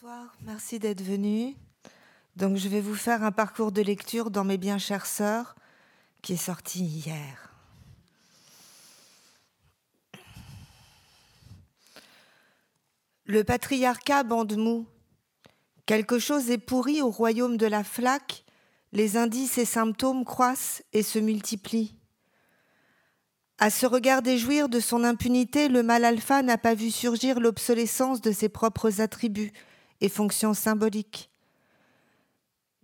[0.00, 1.54] Bonsoir, merci d'être venu.
[2.34, 5.54] Donc je vais vous faire un parcours de lecture dans mes bien chères sœurs
[6.20, 7.52] qui est sorti hier.
[13.24, 14.88] Le patriarcat bande mou.
[15.86, 18.44] Quelque chose est pourri au royaume de la flaque,
[18.90, 21.94] les indices et symptômes croissent et se multiplient.
[23.58, 28.20] À ce regarder jouir de son impunité, le mal alpha n'a pas vu surgir l'obsolescence
[28.20, 29.52] de ses propres attributs
[30.04, 31.30] et fonctions symboliques.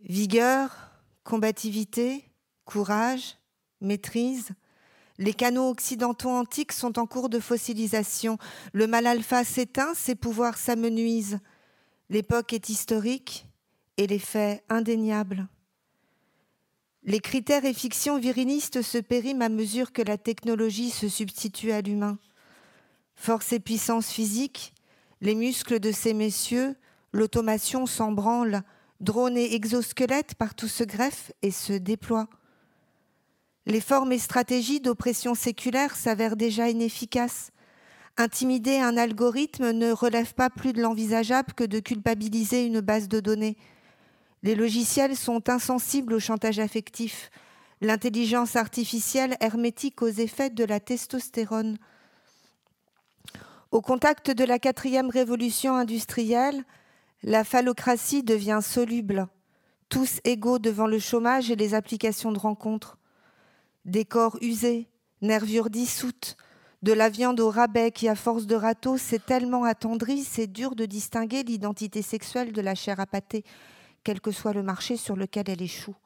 [0.03, 0.75] Vigueur,
[1.23, 2.25] combativité,
[2.65, 3.37] courage,
[3.83, 4.53] maîtrise,
[5.19, 8.39] les canaux occidentaux antiques sont en cours de fossilisation.
[8.73, 11.41] Le mal alpha s'éteint, ses pouvoirs s'amenuisent.
[12.09, 13.47] L'époque est historique
[13.99, 15.47] et les faits indéniables.
[17.03, 21.83] Les critères et fictions virilistes se périment à mesure que la technologie se substitue à
[21.83, 22.19] l'humain.
[23.15, 24.73] Force et puissance physique,
[25.21, 26.77] les muscles de ces messieurs,
[27.13, 28.63] l'automation s'en branle,
[29.01, 32.29] drones et exosquelettes partout se greffent et se déploient.
[33.67, 37.51] Les formes et stratégies d'oppression séculaire s'avèrent déjà inefficaces.
[38.17, 43.21] Intimider un algorithme ne relève pas plus de l'envisageable que de culpabiliser une base de
[43.21, 43.57] données.
[44.43, 47.31] Les logiciels sont insensibles au chantage affectif.
[47.83, 51.77] L'intelligence artificielle hermétique aux effets de la testostérone.
[53.71, 56.65] Au contact de la quatrième révolution industrielle,
[57.23, 59.29] la phallocratie devient soluble,
[59.89, 62.97] tous égaux devant le chômage et les applications de rencontres.
[63.85, 64.89] Des corps usés,
[65.21, 66.37] nervures dissoutes,
[66.83, 70.75] de la viande au rabais qui, à force de râteau, s'est tellement attendrie, c'est dur
[70.75, 73.45] de distinguer l'identité sexuelle de la chair à pâté,
[74.03, 75.97] quel que soit le marché sur lequel elle échoue.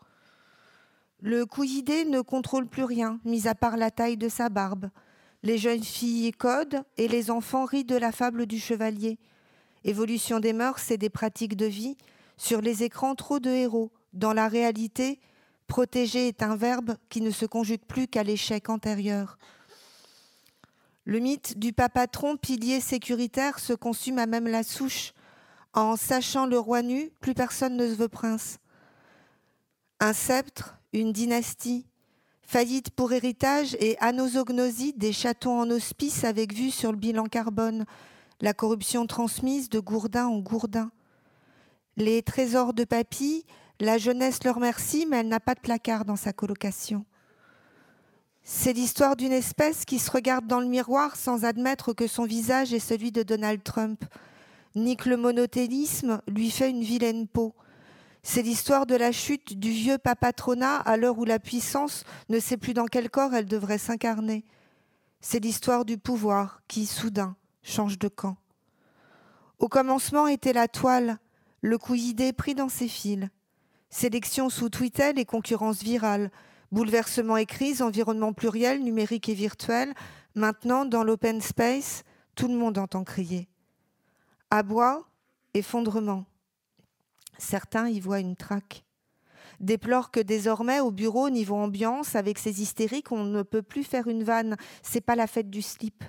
[1.20, 4.90] Le couillidé ne contrôle plus rien, mis à part la taille de sa barbe.
[5.44, 9.18] Les jeunes filles codent et les enfants rient de la fable du chevalier.
[9.84, 11.96] Évolution des mœurs et des pratiques de vie.
[12.36, 13.92] Sur les écrans, trop de héros.
[14.12, 15.20] Dans la réalité,
[15.66, 19.38] protéger est un verbe qui ne se conjugue plus qu'à l'échec antérieur.
[21.04, 25.12] Le mythe du papatron, pilier sécuritaire, se consume à même la souche.
[25.75, 28.59] En sachant le roi nu, plus personne ne se veut prince.
[30.00, 31.86] Un sceptre, une dynastie,
[32.42, 37.84] faillite pour héritage et anosognosie des châteaux en hospice avec vue sur le bilan carbone,
[38.41, 40.91] la corruption transmise de gourdin en gourdin.
[41.97, 43.45] Les trésors de papy,
[43.81, 47.05] la jeunesse leur remercie, mais elle n'a pas de placard dans sa colocation.
[48.43, 52.75] C'est l'histoire d'une espèce qui se regarde dans le miroir sans admettre que son visage
[52.75, 54.05] est celui de Donald Trump.
[54.75, 57.55] Nique le monothélisme lui fait une vilaine peau.
[58.22, 62.56] C'est l'histoire de la chute du vieux papatronat à l'heure où la puissance ne sait
[62.56, 64.45] plus dans quel corps elle devrait s'incarner.
[65.21, 68.36] C'est l'histoire du pouvoir qui, soudain, change de camp.
[69.58, 71.19] Au commencement était la toile,
[71.60, 73.28] le couillidé pris dans ses fils.
[73.91, 76.30] Sélection sous Twitter et concurrence virale.
[76.72, 79.94] Bouleversement et crise, environnement pluriel, numérique et virtuel.
[80.34, 82.03] Maintenant, dans l'open space,
[82.34, 83.48] tout le monde entend crier.
[84.50, 85.06] Abois,
[85.54, 86.26] effondrement.
[87.38, 88.84] Certains y voient une traque.
[89.60, 94.08] Déplorent que désormais, au bureau, niveau ambiance, avec ces hystériques, on ne peut plus faire
[94.08, 94.56] une vanne.
[94.82, 96.03] C'est pas la fête du slip.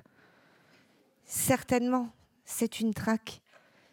[1.26, 2.10] Certainement,
[2.46, 3.42] c'est une traque.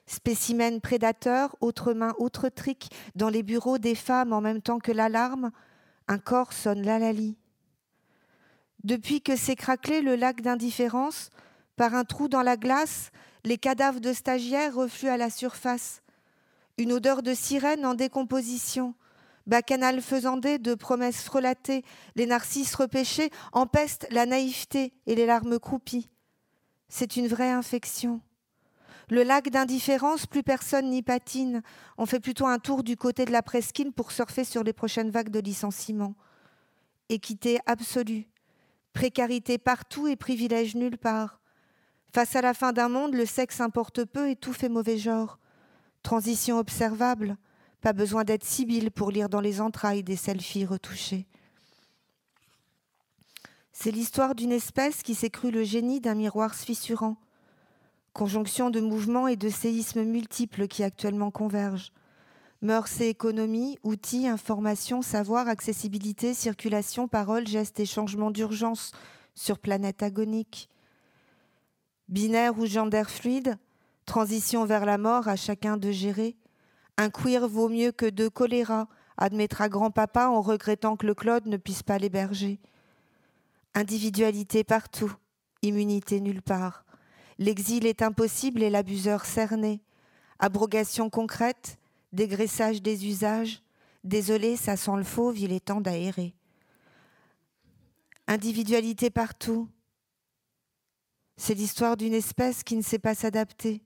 [0.06, 4.92] Spécimen prédateur, autre main, autre trick, dans les bureaux des femmes en même temps que
[4.92, 5.50] l'alarme,
[6.08, 7.36] un corps sonne l'alali.
[8.84, 11.30] Depuis que s'est craquelé le lac d'indifférence,
[11.76, 13.10] par un trou dans la glace,
[13.44, 16.02] les cadavres de stagiaires refluent à la surface.
[16.76, 18.94] Une odeur de sirène en décomposition,
[19.46, 21.84] bacchanal faisandé de promesses frelatées,
[22.16, 26.11] les narcisses repêchés empestent la naïveté et les larmes croupies.
[26.94, 28.20] C'est une vraie infection.
[29.08, 31.62] Le lac d'indifférence, plus personne n'y patine.
[31.96, 35.08] On fait plutôt un tour du côté de la presqu'île pour surfer sur les prochaines
[35.08, 36.14] vagues de licenciement.
[37.08, 38.28] Équité absolue,
[38.92, 41.40] précarité partout et privilège nulle part.
[42.12, 45.38] Face à la fin d'un monde, le sexe importe peu et tout fait mauvais genre.
[46.02, 47.38] Transition observable,
[47.80, 51.26] pas besoin d'être sibylle pour lire dans les entrailles des selfies retouchés.
[53.72, 56.54] C'est l'histoire d'une espèce qui s'est crue le génie d'un miroir.
[58.12, 61.92] Conjonction de mouvements et de séismes multiples qui actuellement convergent.
[62.60, 68.92] Mœurs et économie, outils, informations, savoir, accessibilité, circulation, paroles, gestes et changements d'urgence
[69.34, 70.68] sur planète agonique.
[72.08, 73.56] Binaire ou gendaire fluide,
[74.04, 76.36] transition vers la mort à chacun de gérer.
[76.98, 78.86] Un queer vaut mieux que deux choléra,
[79.16, 82.60] admettra grand-papa en regrettant que le Claude ne puisse pas l'héberger.
[83.74, 85.14] Individualité partout,
[85.62, 86.84] immunité nulle part.
[87.38, 89.80] L'exil est impossible et l'abuseur cerné.
[90.38, 91.78] Abrogation concrète,
[92.12, 93.62] dégraissage des usages.
[94.04, 96.34] Désolé, ça sent le fauve, il est temps d'aérer.
[98.26, 99.68] Individualité partout.
[101.36, 103.82] C'est l'histoire d'une espèce qui ne sait pas s'adapter.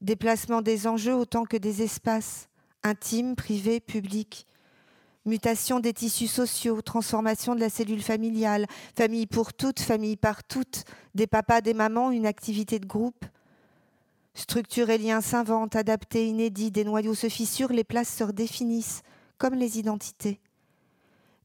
[0.00, 2.48] Déplacement des enjeux autant que des espaces,
[2.84, 4.46] intimes, privés, publics.
[5.26, 10.84] Mutation des tissus sociaux, transformation de la cellule familiale, famille pour toutes, famille par toutes,
[11.14, 13.24] des papas, des mamans, une activité de groupe.
[14.34, 19.02] Structure et liens s'inventent, adaptés, inédits, des noyaux se fissurent, les places se redéfinissent,
[19.38, 20.40] comme les identités.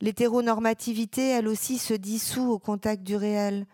[0.02, 3.66] L'hétéronormativité, elle aussi, se dissout au contact du réel.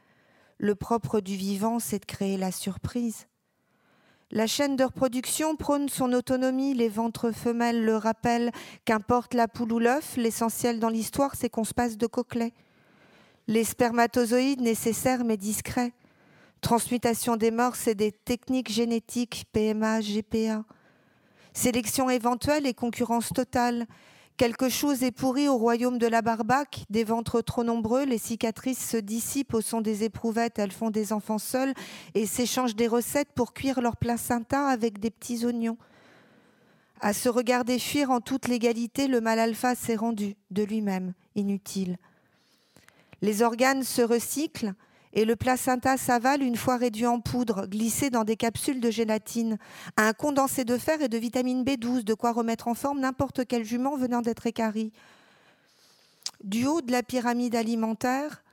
[0.58, 3.28] Le propre du vivant, c'est de créer la surprise.
[4.32, 8.52] La chaîne de reproduction prône son autonomie, les ventres femelles le rappellent,
[8.84, 12.54] qu'importe la poule ou l'œuf, l'essentiel dans l'histoire, c'est qu'on se passe de coquelets.
[13.48, 15.94] Les spermatozoïdes nécessaires mais discrets.
[16.62, 20.66] Transmutation des morts, c'est des techniques génétiques, PMA, GPA.
[21.54, 23.86] Sélection éventuelle et concurrence totale.
[24.38, 28.90] Quelque chose est pourri au royaume de la barbaque, des ventres trop nombreux, les cicatrices
[28.90, 31.74] se dissipent au son des éprouvettes, elles font des enfants seuls
[32.16, 35.78] et s'échangent des recettes pour cuire leur placenta avec des petits oignons.
[37.00, 41.98] À se regarder fuir en toute légalité, le mal alpha s'est rendu de lui-même, inutile.
[43.22, 44.74] Les organes se recyclent,
[45.16, 49.58] et le placenta s'avale une fois réduit en poudre, glissé dans des capsules de gélatine,
[49.96, 53.64] un condensé de fer et de vitamine B12, de quoi remettre en forme n'importe quel
[53.64, 54.92] jument venant d'être écari.
[56.44, 58.44] Du haut de la pyramide alimentaire,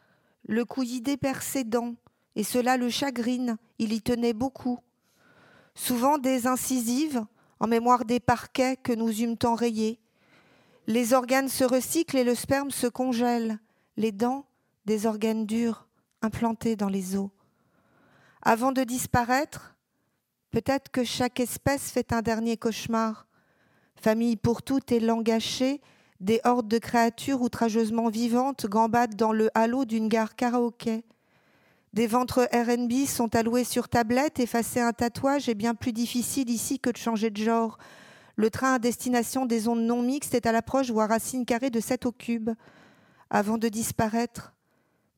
[0.47, 1.97] le couillidé perd ses dents,
[2.37, 4.79] et cela le chagrine, il y tenait beaucoup.
[5.75, 7.25] Souvent des incisives,
[7.59, 9.99] en mémoire des parquets que nous eûmes tant rayés.
[10.87, 13.59] Les organes se recyclent et le sperme se congèle,
[13.97, 14.47] les dents
[14.85, 15.87] des organes durs
[16.23, 17.31] implantés dans les eaux.
[18.43, 19.77] Avant de disparaître,
[20.51, 23.27] peut-être que chaque espèce fait un dernier cauchemar.
[23.97, 25.81] Famille pour toutes et langachée,
[26.21, 31.05] des hordes de créatures outrageusement vivantes gambadent dans le halo d'une gare karaoké.
[31.93, 36.79] Des ventres RB sont alloués sur tablette, effacer un tatouage est bien plus difficile ici
[36.79, 37.77] que de changer de genre.
[38.37, 41.81] Le train à destination des ondes non mixtes est à l'approche à racine carrée de
[41.81, 42.51] 7 au cube.
[43.29, 44.55] Avant de disparaître,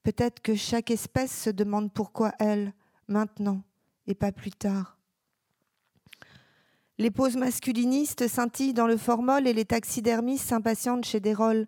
[0.05, 2.75] Peut-être que chaque espèce se demande pourquoi elle,
[3.09, 3.63] maintenant,
[4.07, 4.99] et pas plus tard.
[6.99, 11.67] Les poses masculinistes scintillent dans le formol et les taxidermistes s'impatientent chez des rôles.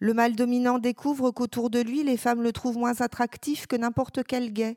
[0.00, 4.24] Le mâle dominant découvre qu'autour de lui, les femmes le trouvent moins attractif que n'importe
[4.24, 4.76] quel gay.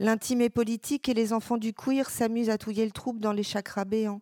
[0.00, 3.44] L'intime est politique et les enfants du queer s'amusent à touiller le trouble dans les
[3.44, 4.20] chakras béants.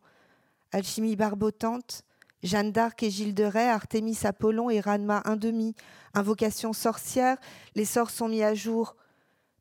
[0.73, 2.05] Alchimie barbotante,
[2.43, 5.75] Jeanne d'Arc et Gilles de Rais, Artémis Apollon et Ranma un demi.
[6.15, 7.39] Invocation sorcière,
[7.75, 8.97] les sorts sont mis à jour.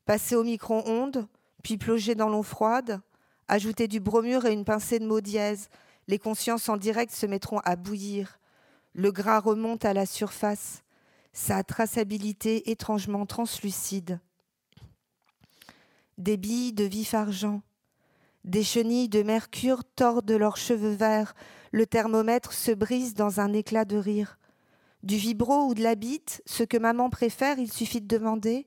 [0.04, 1.26] Passer au micro-ondes,
[1.62, 3.00] puis plonger dans l'eau froide,
[3.48, 5.68] ajouter du bromure et une pincée de mots dièse.
[6.06, 8.38] Les consciences en direct se mettront à bouillir.
[8.92, 10.82] Le gras remonte à la surface,
[11.32, 14.20] sa traçabilité étrangement translucide.
[16.16, 17.60] Des billes de vif argent,
[18.44, 21.34] des chenilles de mercure tordent leurs cheveux verts,
[21.76, 24.38] le thermomètre se brise dans un éclat de rire.
[25.02, 28.66] Du vibro ou de la bite, ce que maman préfère, il suffit de demander.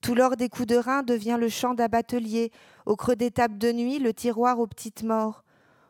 [0.00, 2.50] Tout l'or des coups de rein devient le champ d'abatelier,
[2.86, 5.44] au creux des tables de nuit, le tiroir aux petites morts.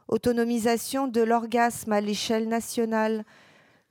[0.09, 3.25] Autonomisation de l'orgasme à l'échelle nationale.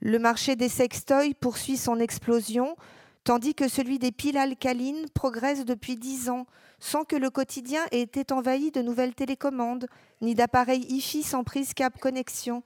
[0.01, 2.75] Le marché des sextoys poursuit son explosion,
[3.23, 6.47] tandis que celui des piles alcalines progresse depuis dix ans,
[6.81, 9.85] sans que le quotidien ait été envahi de nouvelles télécommandes,
[10.19, 12.63] ni d'appareils IFI sans prise cap connexion.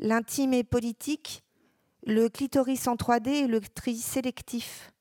[0.00, 1.44] L'intime est politique,
[2.04, 4.92] le clitoris en 3D et le tri sélectif.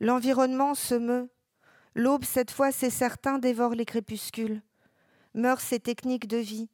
[0.00, 1.30] L'environnement se meut.
[1.94, 4.60] L'aube, cette fois, c'est certain, dévore les crépuscules.
[5.34, 6.68] Meurt ces techniques de vie.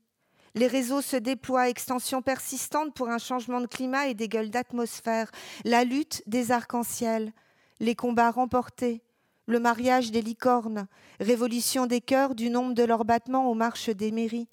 [0.55, 5.31] Les réseaux se déploient, extension persistante pour un changement de climat et des gueules d'atmosphère.
[5.65, 7.33] La lutte des arcs-en-ciel,
[7.81, 9.04] les combats remportés,
[9.47, 10.87] le mariage des licornes,
[11.21, 14.49] révolution des cœurs du nombre de leurs battements aux marches des mairies.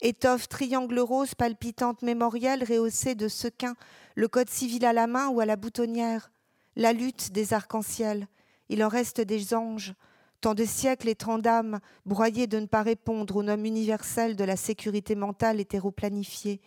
[0.00, 3.76] Étoffe triangle rose palpitante mémorielle rehaussée de sequins,
[4.14, 6.30] le code civil à la main ou à la boutonnière,
[6.76, 8.28] la lutte des arcs-en-ciel.
[8.68, 9.94] Il en reste des anges,
[10.40, 14.44] tant de siècles et tant d'âmes broyés de ne pas répondre au nom universel de
[14.44, 16.60] la sécurité mentale hétéroplanifiée.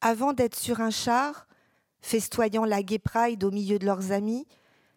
[0.00, 1.46] Avant d'être sur un char,
[2.00, 3.00] festoyant la gay
[3.42, 4.46] au milieu de leurs amis,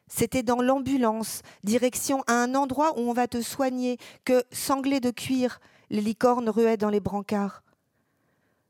[0.07, 5.11] c'était dans l'ambulance, direction à un endroit où on va te soigner, que, sanglés de
[5.11, 5.59] cuir,
[5.89, 7.63] les licornes ruaient dans les brancards.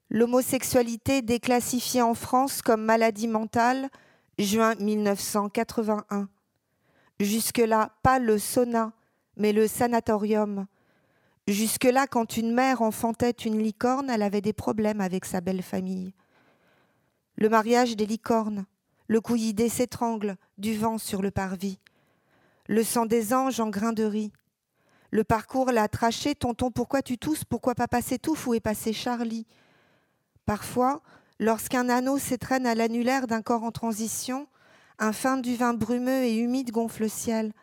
[0.09, 3.89] L'homosexualité déclassifiée en France comme maladie mentale,
[4.37, 6.29] juin 1981.
[7.19, 8.93] Jusque-là, pas le sauna,
[9.37, 10.67] mais le sanatorium.
[11.47, 16.13] Jusque-là, quand une mère enfantait une licorne, elle avait des problèmes avec sa belle famille.
[17.35, 18.65] Le mariage des licornes,
[19.07, 21.79] le couillidé s'étrangle, du vent sur le parvis.
[22.67, 24.31] Le sang des anges en grains de riz.
[25.11, 27.45] Le parcours l'a traché, tonton, pourquoi tu tousses?
[27.45, 29.45] Pourquoi papa s'étouffe Où est passé Charlie?
[30.45, 31.01] Parfois,
[31.39, 34.47] lorsqu'un anneau s'étraîne à l'annulaire d'un corps en transition,
[34.99, 37.53] un fin du vin brumeux et humide gonfle le ciel.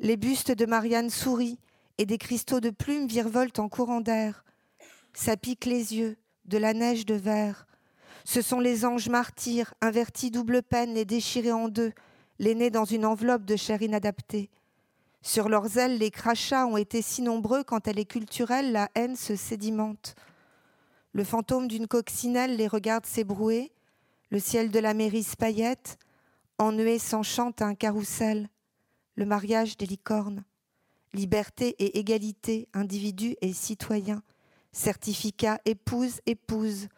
[0.00, 1.58] Les bustes de Marianne sourient
[1.98, 4.44] et des cristaux de plumes virevoltent en courant d'air.
[5.12, 7.67] Ça pique les yeux, de la neige de verre.
[8.30, 11.94] Ce sont les anges martyrs, invertis double peine, les déchirés en deux,
[12.38, 14.50] les dans une enveloppe de chair inadaptée.
[15.22, 19.16] Sur leurs ailes, les crachats ont été si nombreux quand elle est culturelle, la haine
[19.16, 20.14] se sédimente.
[21.14, 23.72] Le fantôme d'une coccinelle les regarde s'ébrouer,
[24.28, 25.96] le ciel de la mairie paillette,
[26.58, 28.50] ennué s'enchante un carrousel,
[29.14, 30.44] le mariage des licornes
[31.14, 34.22] liberté et égalité, individu et citoyen,
[34.70, 36.88] certificat épouse, épouse.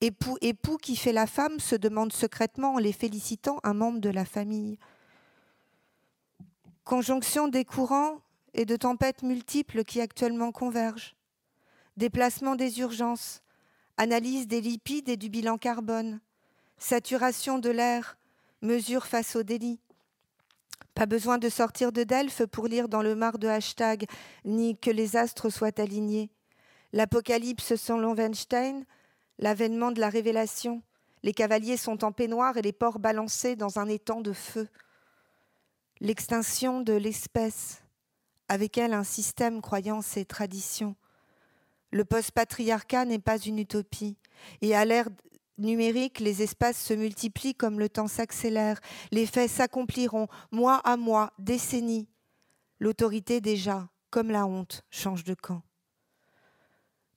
[0.00, 4.24] Époux, qui fait la femme se demande secrètement en les félicitant un membre de la
[4.24, 4.78] famille.
[6.84, 8.20] Conjonction des courants
[8.54, 11.16] et de tempêtes multiples qui actuellement convergent.
[11.96, 13.42] Déplacement des urgences,
[13.96, 16.20] analyse des lipides et du bilan carbone,
[16.78, 18.18] saturation de l'air,
[18.62, 19.80] mesure face au délit,
[20.98, 24.06] pas besoin de sortir de Delphes pour lire dans le mar de hashtag,
[24.44, 26.28] ni que les astres soient alignés.
[26.92, 28.84] L'Apocalypse selon Weinstein,
[29.38, 30.82] l'avènement de la révélation.
[31.22, 34.68] Les cavaliers sont en peignoir et les porcs balancés dans un étang de feu.
[36.00, 37.82] L'extinction de l'espèce,
[38.48, 40.94] avec elle un système, croyance et tradition.
[41.90, 44.16] Le post-patriarcat n'est pas une utopie,
[44.60, 45.08] et à l'ère
[45.58, 48.78] numérique, les espaces se multiplient comme le temps s'accélère.
[49.10, 52.08] Les faits s'accompliront mois à mois, décennies.
[52.78, 55.62] L'autorité déjà, comme la honte, change de camp.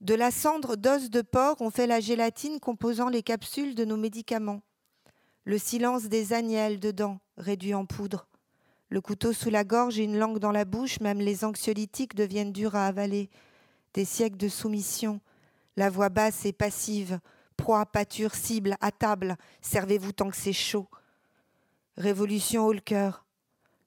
[0.02, 3.98] De la cendre d'os de porc, on fait la gélatine composant les capsules de nos
[3.98, 4.64] médicaments.
[5.46, 8.28] Le silence des agnelles dedans, réduit en poudre.
[8.90, 12.52] Le couteau sous la gorge et une langue dans la bouche, même les anxiolytiques deviennent
[12.52, 13.30] durs à avaler.
[13.94, 15.22] Des siècles de soumission,
[15.78, 17.20] la voix basse et passive,
[17.56, 20.88] proie, pâture, cible, à table, servez-vous tant que c'est chaud.
[21.96, 23.24] Révolution le cœur.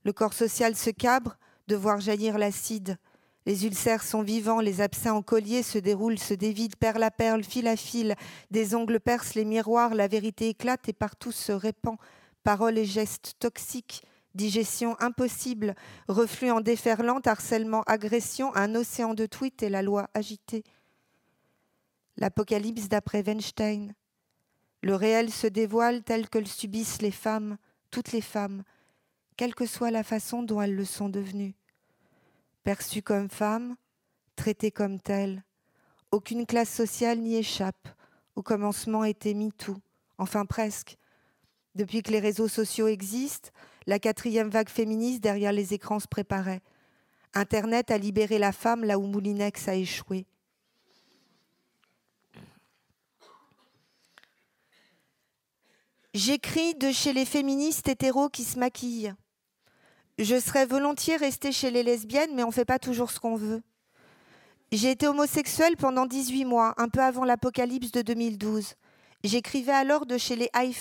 [0.04, 2.99] Le corps social se cabre de voir jaillir l'acide.
[3.46, 7.44] Les ulcères sont vivants, les abcès en collier se déroulent, se dévident, perle à perle,
[7.44, 8.14] fil à fil.
[8.50, 11.96] Des ongles percent les miroirs, la vérité éclate et partout se répand.
[12.42, 14.02] Paroles et gestes toxiques,
[14.34, 15.74] digestion impossible,
[16.08, 20.64] reflux en déferlante, harcèlement, agression, un océan de tweets et la loi agitée
[22.16, 23.94] l'Apocalypse d'après Weinstein.
[24.82, 27.56] Le réel se dévoile tel que le subissent les femmes,
[27.90, 28.62] toutes les femmes,
[29.36, 31.54] quelle que soit la façon dont elles le sont devenues.
[32.64, 33.76] Perçues comme femmes,
[34.37, 35.44] traitées comme telles,
[36.11, 37.88] aucune classe sociale n'y échappe.
[38.37, 39.76] Au commencement était tout,
[40.16, 40.97] enfin presque.
[41.75, 43.50] Depuis que les réseaux sociaux existent,
[43.87, 46.62] la quatrième vague féministe derrière les écrans se préparait.
[47.35, 50.25] Internet a libéré la femme là où Moulinex a échoué.
[56.14, 59.14] J'écris de chez les féministes hétéros qui se maquillent.
[60.18, 63.35] Je serais volontiers restée chez les lesbiennes, mais on ne fait pas toujours ce qu'on
[63.35, 63.62] veut.
[64.71, 68.75] J'ai été homosexuelle pendant 18 mois, un peu avant l'apocalypse de 2012.
[69.25, 70.75] J'écrivais alors de chez les high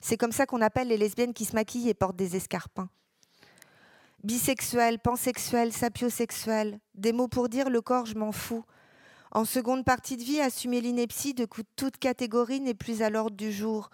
[0.00, 2.90] C'est comme ça qu'on appelle les lesbiennes qui se maquillent et portent des escarpins.
[4.22, 6.78] Bisexuelle, pansexuelle, sapiosexuelle.
[6.94, 8.64] Des mots pour dire le corps, je m'en fous.
[9.30, 11.46] En seconde partie de vie, assumer l'ineptie de
[11.76, 13.88] toute catégorie n'est plus à l'ordre du jour.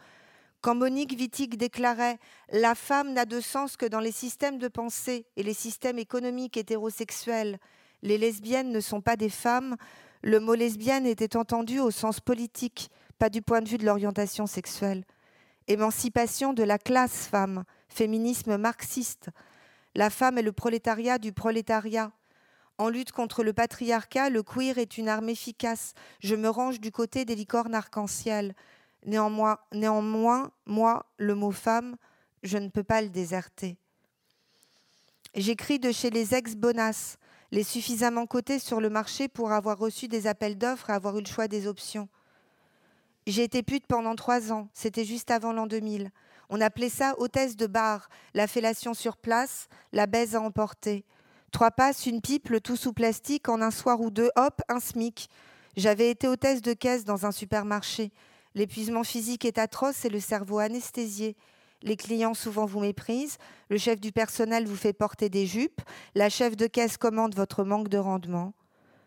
[0.64, 2.18] Quand Monique Wittig déclarait
[2.50, 6.56] La femme n'a de sens que dans les systèmes de pensée et les systèmes économiques
[6.56, 7.58] hétérosexuels,
[8.00, 9.76] les lesbiennes ne sont pas des femmes,
[10.22, 14.46] le mot lesbienne était entendu au sens politique, pas du point de vue de l'orientation
[14.46, 15.04] sexuelle.
[15.68, 19.28] Émancipation de la classe femme, féminisme marxiste.
[19.94, 22.10] La femme est le prolétariat du prolétariat.
[22.78, 25.92] En lutte contre le patriarcat, le queer est une arme efficace.
[26.20, 28.54] Je me range du côté des licornes arc-en-ciel.
[29.04, 29.58] Néanmoins,
[30.66, 31.96] moi, le mot femme,
[32.42, 33.76] je ne peux pas le déserter.
[35.34, 37.18] J'écris de chez les ex-bonasses,
[37.50, 41.20] les suffisamment cotés sur le marché pour avoir reçu des appels d'offres et avoir eu
[41.22, 42.08] le choix des options.
[43.26, 46.10] J'ai été pute pendant trois ans, c'était juste avant l'an 2000.
[46.50, 51.04] On appelait ça hôtesse de bar, la fellation sur place, la baise à emporter.
[51.50, 55.28] Trois passes, une pipe, tout sous plastique, en un soir ou deux, hop, un SMIC.
[55.76, 58.12] J'avais été hôtesse de caisse dans un supermarché.
[58.54, 61.36] L'épuisement physique est atroce et le cerveau anesthésié.
[61.82, 63.36] Les clients souvent vous méprisent,
[63.68, 65.80] le chef du personnel vous fait porter des jupes,
[66.14, 68.54] la chef de caisse commande votre manque de rendement.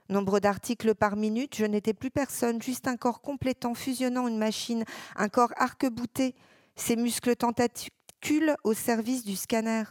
[0.10, 4.86] Nombre d'articles par minute, je n'étais plus personne, juste un corps complétant, fusionnant une machine,
[5.16, 6.36] un corps arc-bouté,
[6.76, 9.84] ses muscles tentacules au service du scanner.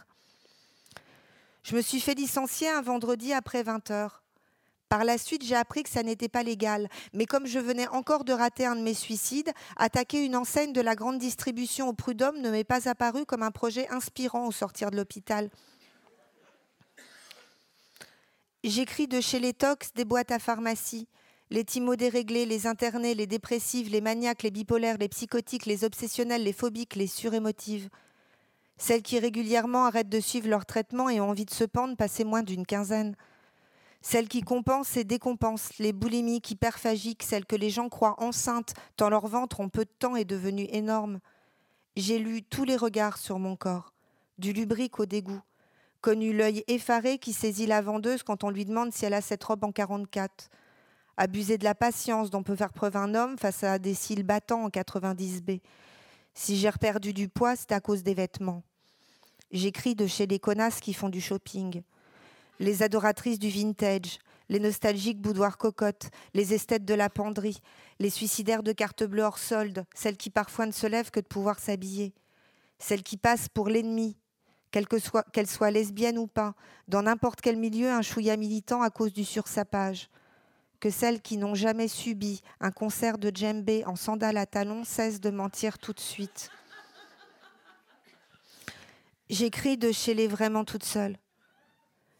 [1.63, 4.23] Je me suis fait licencier un vendredi après 20 heures.
[4.89, 6.87] Par la suite, j'ai appris que ça n'était pas légal.
[7.13, 10.81] Mais comme je venais encore de rater un de mes suicides, attaquer une enseigne de
[10.81, 14.89] la grande distribution au prud'homme ne m'est pas apparu comme un projet inspirant au sortir
[14.89, 15.49] de l'hôpital.
[18.63, 21.07] J'écris de chez les tox des boîtes à pharmacie.
[21.49, 26.43] Les timos déréglés, les internés, les dépressives, les maniaques, les bipolaires, les psychotiques, les obsessionnels,
[26.43, 27.89] les phobiques, les surémotives.
[28.77, 32.23] Celles qui régulièrement arrêtent de suivre leur traitement et ont envie de se pendre, passer
[32.23, 33.15] moins d'une quinzaine.
[34.09, 39.09] Celles qui compensent et décompensent, les boulimiques hyperphagiques, celles que les gens croient enceintes tant
[39.09, 41.19] leur ventre en peu de temps est devenu énorme.
[41.97, 43.93] J'ai lu tous les regards sur mon corps,
[44.37, 45.41] du lubrique au dégoût,
[45.99, 49.43] connu l'œil effaré qui saisit la vendeuse quand on lui demande si elle a cette
[49.43, 50.51] robe en 44,
[51.17, 54.63] abusé de la patience dont peut faire preuve un homme face à des cils battants
[54.63, 55.59] en 90B.
[56.33, 58.63] Si j'ai perdu du poids, c'est à cause des vêtements.
[59.51, 61.83] J'écris de chez les connasses qui font du shopping
[62.59, 67.61] les adoratrices du vintage, les nostalgiques boudoirs cocottes, les esthètes de la penderie,
[67.99, 71.25] les suicidaires de carte bleue hors solde, celles qui parfois ne se lèvent que de
[71.25, 72.13] pouvoir s'habiller,
[72.79, 74.17] celles qui passent pour l'ennemi,
[74.71, 76.53] qu'elles soient lesbiennes ou pas,
[76.87, 80.09] dans n'importe quel milieu un chouïa militant à cause du sursapage,
[80.79, 85.19] que celles qui n'ont jamais subi un concert de djembé en sandales à talons cessent
[85.19, 86.51] de mentir tout de suite.
[89.29, 91.17] J'écris de chez les vraiment toutes seules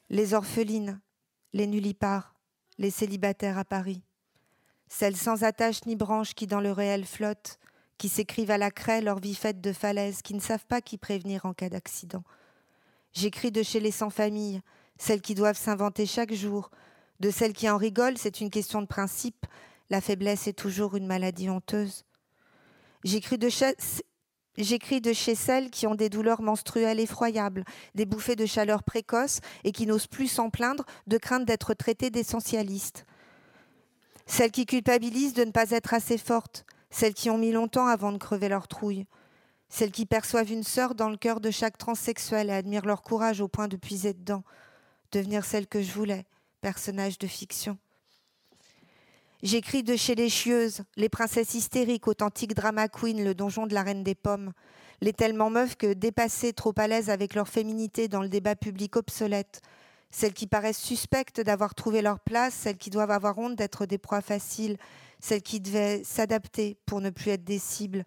[0.10, 1.00] les orphelines,
[1.54, 2.36] les nullipares,
[2.78, 4.04] les célibataires à Paris,
[4.88, 7.60] celles sans attache ni branche qui dans le réel flottent,
[7.98, 10.98] qui s'écrivent à la craie leur vie faite de falaises, qui ne savent pas qui
[10.98, 12.24] prévenir en cas d'accident.
[13.14, 14.62] J'écris de chez les sans-famille,
[14.98, 16.70] celles qui doivent s'inventer chaque jour,
[17.20, 19.46] de celles qui en rigolent, c'est une question de principe,
[19.90, 22.04] la faiblesse est toujours une maladie honteuse.
[23.04, 23.50] J'écris de,
[24.58, 29.39] J'écris de chez celles qui ont des douleurs menstruelles effroyables, des bouffées de chaleur précoces
[29.63, 33.06] et qui n'osent plus s'en plaindre de crainte d'être traitées d'essentialistes.
[34.26, 38.12] Celles qui culpabilisent de ne pas être assez fortes, celles qui ont mis longtemps avant
[38.12, 39.06] de crever leur trouille,
[39.70, 43.41] celles qui perçoivent une sœur dans le cœur de chaque transsexuel et admirent leur courage
[43.41, 44.43] au point de puiser dedans,
[45.12, 46.26] devenir celle que je voulais,
[46.62, 47.78] personnage de fiction.
[49.43, 53.84] J'écris de chez les chieuses, les princesses hystériques, authentiques drama queen, le donjon de la
[53.84, 54.52] reine des pommes,
[55.00, 58.95] les tellement meufs que dépassées, trop à l'aise avec leur féminité dans le débat public
[58.95, 59.62] obsolète,
[60.10, 64.00] celles qui paraissent suspectes d'avoir trouvé leur place, celles qui doivent avoir honte d'être des
[64.00, 64.78] proies faciles,
[65.19, 68.06] celles qui devaient s'adapter pour ne plus être des cibles,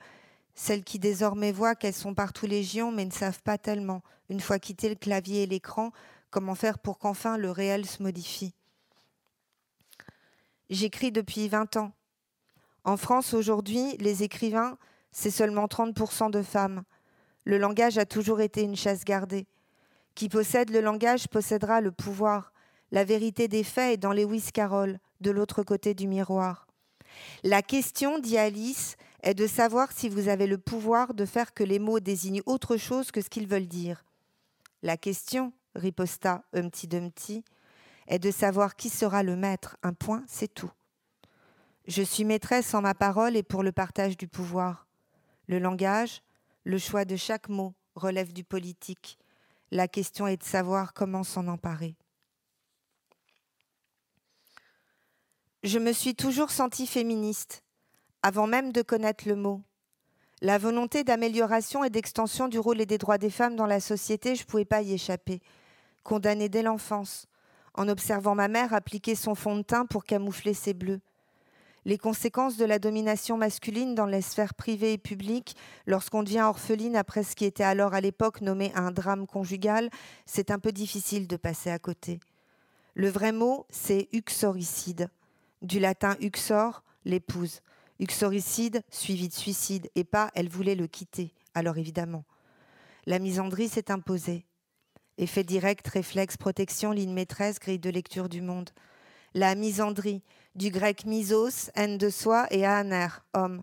[0.57, 4.59] celles qui désormais voient qu'elles sont partout légion mais ne savent pas tellement, une fois
[4.59, 5.93] quitté le clavier et l'écran,
[6.31, 8.53] comment faire pour qu'enfin le réel se modifie?
[10.71, 11.93] J'écris depuis 20 ans.
[12.85, 14.79] En France, aujourd'hui, les écrivains,
[15.11, 16.85] c'est seulement 30% de femmes.
[17.45, 19.49] Le langage a toujours été une chasse gardée.
[20.15, 22.53] Qui possède le langage possédera le pouvoir.
[22.93, 26.69] La vérité des faits est dans Lewis Carroll, de l'autre côté du miroir.
[27.43, 31.65] La question, dit Alice, est de savoir si vous avez le pouvoir de faire que
[31.65, 34.05] les mots désignent autre chose que ce qu'ils veulent dire.
[34.85, 37.45] La question, riposta Humpty Dumpty,
[38.07, 39.77] est de savoir qui sera le maître.
[39.83, 40.71] Un point, c'est tout.
[41.87, 44.87] Je suis maîtresse en ma parole et pour le partage du pouvoir.
[45.49, 46.23] Le langage,
[46.65, 49.19] le choix de chaque mot relève du politique.
[49.71, 51.97] La question est de savoir comment s'en emparer.
[55.63, 57.63] Je me suis toujours sentie féministe,
[58.23, 59.63] avant même de connaître le mot.
[60.43, 64.35] La volonté d'amélioration et d'extension du rôle et des droits des femmes dans la société,
[64.37, 65.43] je ne pouvais pas y échapper.
[66.03, 67.27] Condamnée dès l'enfance,
[67.75, 71.01] en observant ma mère appliquer son fond de teint pour camoufler ses bleus.
[71.87, 75.57] Les conséquences de la domination masculine dans les sphères privées et publiques,
[75.87, 79.89] lorsqu'on devient orpheline après ce qui était alors à l'époque nommé un drame conjugal,
[80.27, 82.21] c'est un peu difficile de passer à côté.
[82.95, 85.09] Le vrai mot, c'est uxoricide,
[85.63, 87.63] du latin uxor, l'épouse.
[87.99, 92.25] Uxoricide suivi de suicide, et pas elle voulait le quitter, alors évidemment.
[93.07, 94.45] La misandrie s'est imposée.
[95.21, 98.71] Effet direct, réflexe, protection, ligne maîtresse, grille de lecture du monde.
[99.35, 100.23] La misandrie,
[100.55, 103.61] du grec misos, haine de soi, et aner, homme.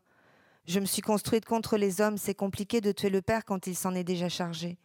[0.67, 3.76] Je me suis construite contre les hommes, c'est compliqué de tuer le père quand il
[3.76, 4.78] s'en est déjà chargé.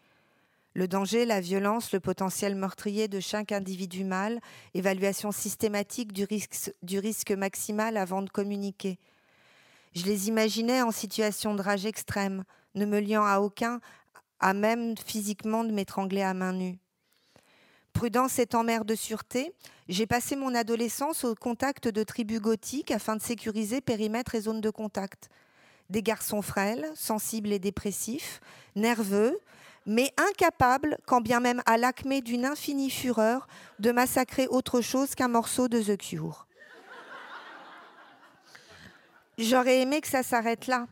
[0.73, 4.41] Le danger, la violence, le potentiel meurtrier de chaque individu mâle,
[4.73, 8.99] évaluation systématique du risque, du risque maximal avant de communiquer.
[9.95, 13.83] Je les imaginais en situation de rage extrême, ne me liant à aucun,
[14.43, 16.79] à même physiquement de m'étrangler à main nue.
[17.93, 19.53] Prudence étant mère de sûreté,
[19.89, 24.61] j'ai passé mon adolescence au contact de tribus gothiques afin de sécuriser périmètre et zone
[24.61, 25.29] de contact.
[25.91, 28.41] Des garçons frêles, sensibles et dépressifs,
[28.77, 29.39] nerveux,
[29.85, 33.47] mais incapables, quand bien même à l'acmé d'une infinie fureur,
[33.79, 36.47] de massacrer autre chose qu'un morceau de The Cure.
[39.39, 40.87] J'aurais aimé que ça s'arrête là,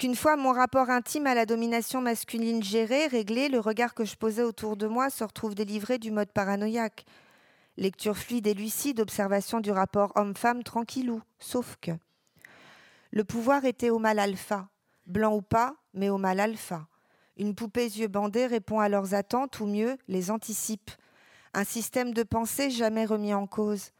[0.00, 4.16] qu'une fois mon rapport intime à la domination masculine géré, réglé, le regard que je
[4.16, 7.04] posais autour de moi se retrouve délivré du mode paranoïaque.
[7.76, 11.90] Lecture fluide et lucide, observation du rapport homme-femme tranquillou, sauf que
[13.10, 14.70] le pouvoir était au mal alpha,
[15.04, 16.86] blanc ou pas, mais au mal alpha.
[17.36, 20.90] Une poupée yeux bandés répond à leurs attentes, ou mieux, les anticipe.
[21.52, 23.90] Un système de pensée jamais remis en cause.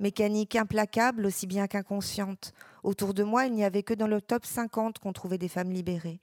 [0.00, 2.54] Mécanique implacable aussi bien qu'inconsciente.
[2.84, 5.72] Autour de moi, il n'y avait que dans le top 50 qu'on trouvait des femmes
[5.72, 6.20] libérées.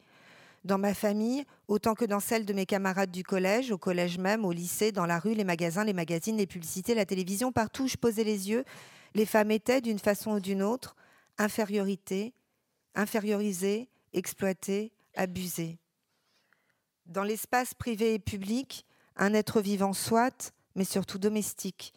[0.63, 4.45] Dans ma famille, autant que dans celle de mes camarades du collège, au collège même,
[4.45, 7.87] au lycée, dans la rue, les magasins, les magazines, les publicités, la télévision, partout où
[7.87, 8.63] je posais les yeux,
[9.15, 10.95] les femmes étaient, d'une façon ou d'une autre,
[11.39, 12.31] infériorité,
[12.93, 15.79] infériorisées, exploitées, abusées.
[17.07, 21.91] Dans l'espace privé et public, un être vivant soit, mais surtout domestique,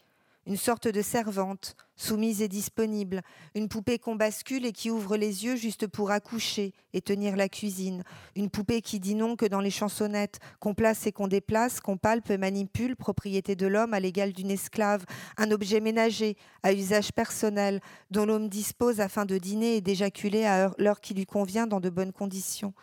[0.47, 3.23] une sorte de servante, soumise et disponible,
[3.55, 7.49] une poupée qu'on bascule et qui ouvre les yeux juste pour accoucher et tenir la
[7.49, 8.03] cuisine,
[8.37, 11.97] une poupée qui dit non que dans les chansonnettes, qu'on place et qu'on déplace, qu'on
[11.97, 15.05] palpe et manipule, propriété de l'homme à l'égal d'une esclave,
[15.39, 17.81] un objet ménager à usage personnel,
[18.11, 21.91] dont l'homme dispose afin de dîner et d'éjaculer à l'heure qui lui convient dans de
[21.91, 22.75] bonnes conditions.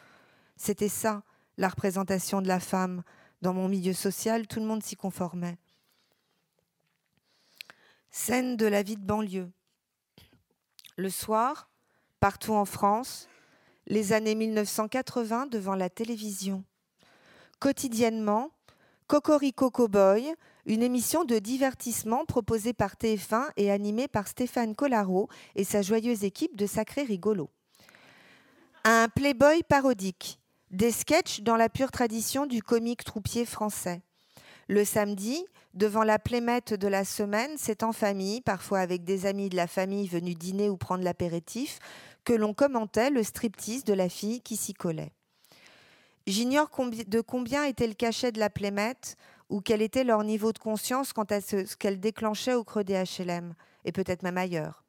[0.56, 1.24] C'était ça,
[1.58, 3.04] la représentation de la femme.
[3.42, 5.58] Dans mon milieu social, tout le monde s'y conformait.
[8.14, 9.50] Scène de la vie de banlieue.
[10.98, 11.70] Le soir,
[12.20, 13.30] partout en France,
[13.88, 16.66] les années 1980 devant la télévision.
[17.60, 18.52] Quotidiennement,
[19.08, 20.34] Cocorico Cowboy,
[20.66, 26.26] une émission de divertissement proposée par TF1 et animée par Stéphane Collaro et sa joyeuse
[26.26, 27.50] équipe de sacrés rigolos.
[28.84, 30.38] Un playboy parodique,
[30.70, 34.02] des sketchs dans la pure tradition du comique troupier français.
[34.68, 39.50] Le samedi, devant la plémette de la semaine, c'est en famille, parfois avec des amis
[39.50, 41.80] de la famille venus dîner ou prendre l'apéritif,
[42.24, 45.12] que l'on commentait le striptease de la fille qui s'y collait.
[46.28, 46.70] J'ignore
[47.08, 49.18] de combien était le cachet de la plémette
[49.50, 53.04] ou quel était leur niveau de conscience quant à ce, qu'elle déclenchait au creux des
[53.04, 53.54] HLM,
[53.86, 54.84] et peut-être même ailleurs.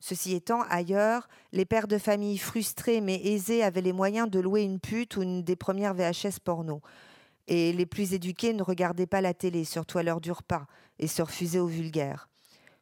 [0.00, 4.62] Ceci étant, ailleurs, les pères de famille frustrés mais aisés avaient les moyens de louer
[4.62, 6.80] une pute ou une des premières VHS porno.
[7.48, 10.66] Et les plus éduqués ne regardaient pas la télé, surtout à l'heure du repas,
[10.98, 12.28] et se refusaient au vulgaire.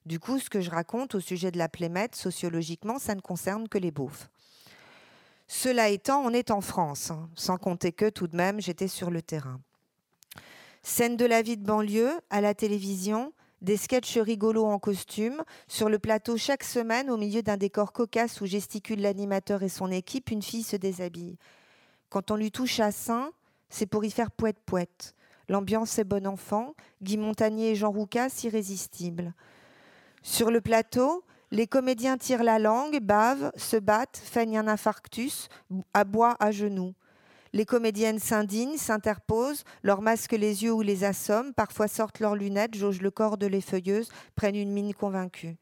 [0.06, 3.68] Du coup, ce que je raconte au sujet de la plémette, sociologiquement, ça ne concerne
[3.68, 4.30] que les beaufs.
[5.46, 9.10] Cela étant, on est en France, hein, sans compter que tout de même, j'étais sur
[9.10, 9.60] le terrain.
[10.82, 15.88] Scène de la vie de banlieue, à la télévision, des sketchs rigolos en costume, sur
[15.88, 20.30] le plateau chaque semaine, au milieu d'un décor cocasse où gesticule l'animateur et son équipe,
[20.30, 21.36] une fille se déshabille.
[22.08, 23.32] Quand on lui touche à sein,
[23.70, 25.14] c'est pour y faire poète-poète.
[25.48, 29.34] L'ambiance est bon enfant, Guy Montagnier et Jean Roucas irrésistibles.
[30.22, 35.48] Sur le plateau, les comédiens tirent la langue, bavent, se battent, feignent un infarctus,
[35.94, 36.94] aboient à genoux.
[37.52, 42.76] Les comédiennes s'indignent, s'interposent, leur masquent les yeux ou les assomment, parfois sortent leurs lunettes,
[42.76, 45.56] jaugent le corps de l'effeuilleuse, prennent une mine convaincue.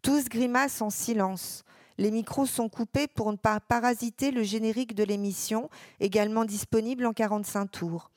[0.00, 1.64] Tous grimacent en silence.
[2.02, 7.12] Les micros sont coupés pour ne pas parasiter le générique de l'émission, également disponible en
[7.12, 8.10] 45 tours.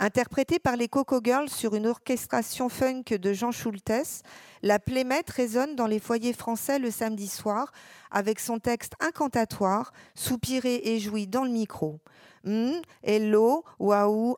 [0.00, 4.24] Interprétée par les Coco Girls sur une orchestration funk de Jean Schultes,
[4.62, 7.70] la Plémette résonne dans les foyers français le samedi soir
[8.10, 12.00] avec son texte incantatoire, soupiré et joui dans le micro.
[12.42, 14.36] Mm, hello, waouh,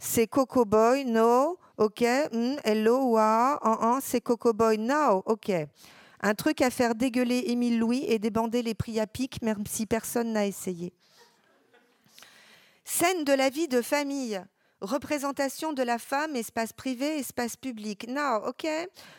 [0.00, 2.02] c'est Coco Boy, no, ok,
[2.32, 5.68] mm, hello, waouh, c'est Coco Boy, now, ok.
[6.26, 9.84] Un truc à faire dégueuler Émile Louis et débander les prix à pic, même si
[9.84, 10.94] personne n'a essayé.
[12.82, 14.42] Scène de la vie de famille.
[14.80, 18.06] Représentation de la femme, espace privé, espace public.
[18.08, 18.66] Non, ok.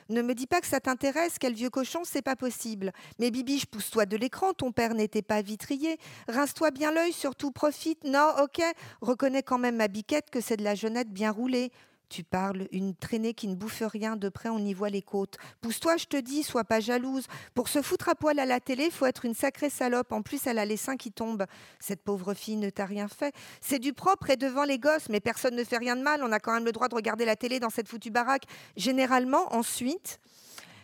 [0.09, 2.91] Ne me dis pas que ça t'intéresse, quel vieux cochon, c'est pas possible.
[3.19, 5.99] Mais Bibiche, pousse-toi de l'écran, ton père n'était pas vitrier.
[6.27, 8.03] Rince-toi bien l'œil, surtout profite.
[8.03, 8.63] Non, ok.
[9.01, 11.71] Reconnais quand même ma biquette que c'est de la jeunette bien roulée.
[12.09, 15.37] Tu parles, une traînée qui ne bouffe rien, de près on y voit les côtes.
[15.61, 17.25] Pousse-toi, je te dis, sois pas jalouse.
[17.53, 20.11] Pour se foutre à poil à la télé, faut être une sacrée salope.
[20.11, 21.45] En plus, elle a les seins qui tombent.
[21.79, 23.33] Cette pauvre fille ne t'a rien fait.
[23.61, 26.21] C'est du propre et devant les gosses, mais personne ne fait rien de mal.
[26.23, 28.43] On a quand même le droit de regarder la télé dans cette foutue baraque.
[28.77, 30.19] Généralement, ensuite,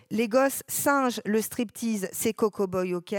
[0.10, 3.16] les gosses singent le striptease, c'est Coco Boy, ok?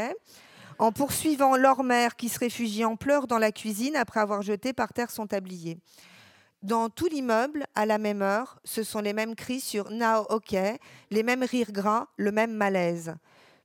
[0.78, 4.72] En poursuivant leur mère qui se réfugie en pleurs dans la cuisine après avoir jeté
[4.72, 5.78] par terre son tablier.
[6.62, 10.54] Dans tout l'immeuble, à la même heure, ce sont les mêmes cris sur Now OK,
[11.10, 13.14] les mêmes rires gras, le même malaise.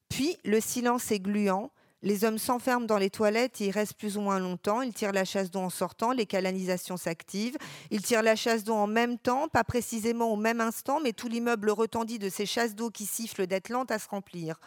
[0.10, 1.70] Puis le silence est gluant,
[2.02, 4.82] les hommes s'enferment dans les toilettes et y restent plus ou moins longtemps.
[4.82, 7.58] Ils tirent la chasse d'eau en sortant, les canalisations s'activent.
[7.92, 11.28] Ils tirent la chasse d'eau en même temps, pas précisément au même instant, mais tout
[11.28, 14.60] l'immeuble retendit de ces chasses d'eau qui sifflent d'être lentes à se remplir.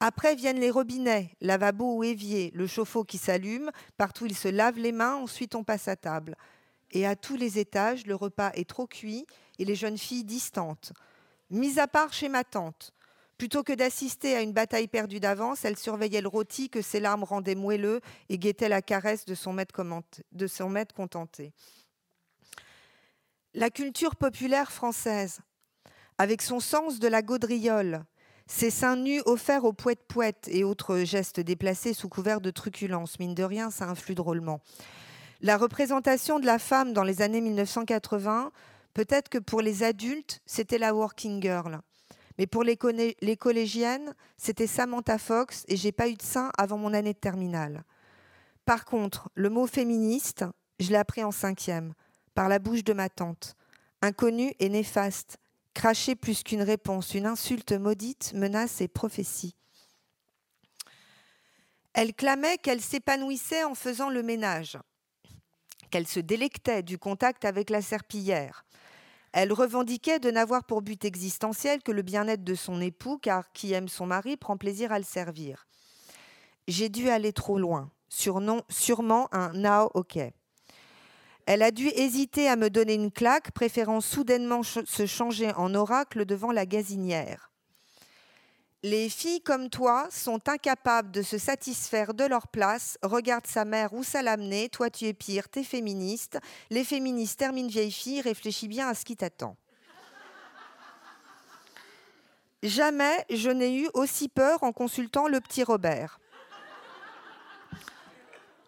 [0.00, 4.78] Après viennent les robinets, lavabo ou évier, le chauffe-eau qui s'allume, partout ils se lavent
[4.78, 6.36] les mains, ensuite on passe à table.
[6.92, 9.26] Et à tous les étages, le repas est trop cuit
[9.58, 10.92] et les jeunes filles distantes.
[11.50, 12.92] Mis à part chez ma tante,
[13.38, 17.22] Plutôt que d'assister à une bataille perdue d'avance, elle surveillait le rôti que ses larmes
[17.22, 19.72] rendaient moelleux et guettait la caresse de son maître,
[20.92, 21.52] contenté.
[23.54, 25.38] La culture populaire française,
[26.18, 28.04] avec son sens de la gaudriole,
[28.48, 33.36] ses seins nus offerts aux poètes-poètes et autres gestes déplacés sous couvert de truculence, mine
[33.36, 34.60] de rien, ça influe drôlement.
[35.40, 38.50] La représentation de la femme dans les années 1980,
[38.92, 41.80] peut-être que pour les adultes, c'était la working girl.
[42.38, 46.92] Mais pour les, collégiennes, c'était Samantha Fox et j'ai pas eu de sein avant mon
[46.92, 47.84] année de terminale.
[48.64, 50.44] Par contre, le mot féministe,
[50.80, 51.94] je l'ai appris en cinquième,
[52.34, 53.54] par la bouche de ma tante.
[54.02, 55.38] Inconnu et néfaste,
[55.72, 59.54] craché plus qu'une réponse, une insulte maudite, menace et prophétie.
[61.92, 64.78] Elle clamait qu'elle s'épanouissait en faisant le ménage,
[65.88, 68.64] qu'elle se délectait du contact avec la serpillière,
[69.32, 73.72] elle revendiquait de n'avoir pour but existentiel que le bien-être de son époux, car qui
[73.72, 75.66] aime son mari prend plaisir à le servir.
[76.66, 80.18] J'ai dû aller trop loin, sûrement un now ok.
[81.46, 86.26] Elle a dû hésiter à me donner une claque, préférant soudainement se changer en oracle
[86.26, 87.50] devant la gazinière.
[88.84, 92.96] Les filles comme toi sont incapables de se satisfaire de leur place.
[93.02, 94.22] Regarde sa mère où ça.
[94.70, 96.38] Toi, tu es pire, t'es féministe.
[96.70, 98.20] Les féministes terminent vieille fille.
[98.20, 99.56] Réfléchis bien à ce qui t'attend.
[102.62, 106.20] Jamais je n'ai eu aussi peur en consultant le petit Robert.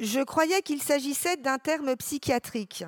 [0.01, 2.85] Je croyais qu'il s'agissait d'un terme psychiatrique,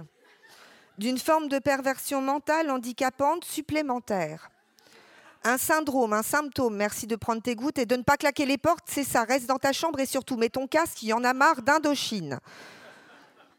[0.98, 4.48] d'une forme de perversion mentale handicapante supplémentaire
[5.44, 8.58] un syndrome, un symptôme, merci de prendre tes gouttes et de ne pas claquer les
[8.58, 11.24] portes, c'est ça, reste dans ta chambre et surtout mets ton casque, il y en
[11.24, 12.38] a marre d'Indochine.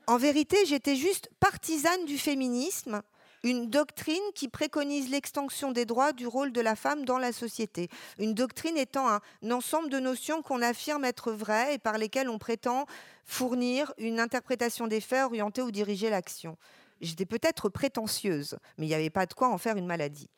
[0.07, 3.01] En vérité, j'étais juste partisane du féminisme,
[3.43, 7.89] une doctrine qui préconise l'extension des droits du rôle de la femme dans la société.
[8.17, 12.37] Une doctrine étant un, ensemble de notions qu'on affirme être vraies et par lesquelles on
[12.37, 12.85] prétend
[13.25, 16.57] fournir une interprétation des faits orientée ou diriger l'action.
[17.01, 20.29] J'étais peut-être prétentieuse, mais il n'y avait pas de quoi en faire une maladie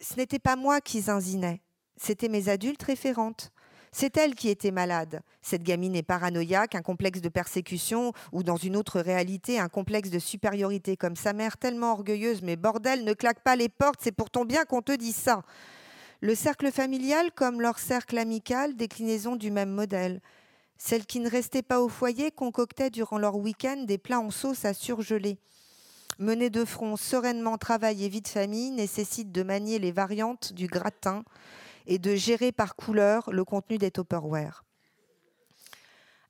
[0.00, 1.62] ce n'était pas moi qui zinzinais,
[1.96, 3.50] c'était mes adultes référentes.
[3.92, 5.22] C'est elle qui était malade.
[5.40, 10.10] Cette gamine est paranoïaque, un complexe de persécution, ou dans une autre réalité, un complexe
[10.10, 12.42] de supériorité, comme sa mère tellement orgueilleuse.
[12.42, 15.44] Mais bordel, ne claque pas les portes, c'est pour ton bien qu'on te dit ça.
[16.20, 20.20] Le cercle familial, comme leur cercle amical, déclinaison du même modèle.
[20.76, 24.66] Celles qui ne restaient pas au foyer concoctaient durant leur week-end des plats en sauce
[24.66, 25.38] à surgeler.
[26.18, 30.66] Mener de front sereinement travail et vie de famille nécessite de manier les variantes du
[30.66, 31.24] gratin
[31.86, 34.64] et de gérer par couleur le contenu des Tupperware.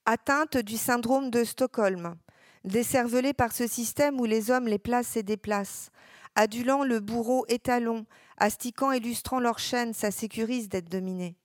[0.04, 2.16] Atteinte du syndrome de Stockholm,
[2.64, 5.90] décervelée par ce système où les hommes les placent et déplacent,
[6.34, 8.06] adulant le bourreau étalon,
[8.38, 11.36] astiquant et lustrant leur chaîne, ça sécurise d'être dominé,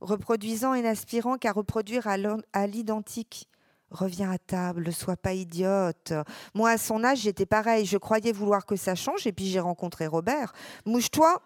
[0.00, 3.48] reproduisant et n'aspirant qu'à reproduire à l'identique,
[3.90, 6.12] Reviens à table, sois pas idiote.
[6.54, 7.86] Moi, à son âge, j'étais pareil.
[7.86, 10.52] Je croyais vouloir que ça change et puis j'ai rencontré Robert.
[10.86, 11.40] Mouche-toi,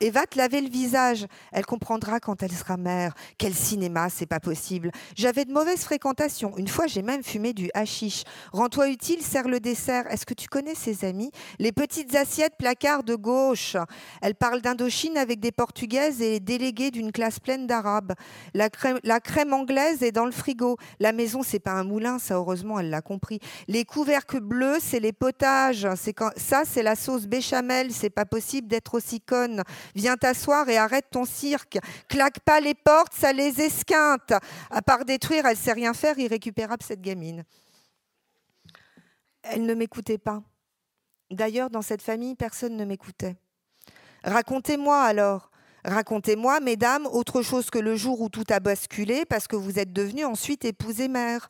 [0.00, 1.26] et va te laver le visage.
[1.52, 3.14] Elle comprendra quand elle sera mère.
[3.36, 4.90] Quel cinéma, c'est pas possible.
[5.16, 6.56] J'avais de mauvaises fréquentations.
[6.56, 8.24] Une fois, j'ai même fumé du hashish.
[8.52, 10.06] Rends-toi utile, sers le dessert.
[10.10, 11.30] Est-ce que tu connais ses amis?
[11.58, 13.76] Les petites assiettes placards de gauche.
[14.22, 18.12] Elle parle d'Indochine avec des Portugaises et déléguées d'une classe pleine d'Arabes.
[18.54, 20.76] La crème, la crème anglaise est dans le frigo.
[21.00, 23.40] La maison, c'est pas un moulin, ça heureusement, elle l'a compris.
[23.66, 25.88] Les couvercles bleus, c'est les potages.
[25.96, 26.14] C'est.
[26.36, 27.92] Ça, c'est la sauce béchamel.
[27.92, 29.62] C'est pas possible d'être aussi conne.
[29.94, 31.78] Viens t'asseoir et arrête ton cirque.
[32.08, 34.32] Claque pas les portes, ça les esquinte.
[34.70, 37.44] À part détruire, elle sait rien faire, irrécupérable cette gamine.
[39.42, 40.42] Elle ne m'écoutait pas.
[41.30, 43.36] D'ailleurs, dans cette famille, personne ne m'écoutait.
[44.24, 45.50] Racontez-moi alors.
[45.84, 49.92] Racontez-moi, mesdames, autre chose que le jour où tout a basculé parce que vous êtes
[49.92, 51.48] devenue ensuite épouse et mère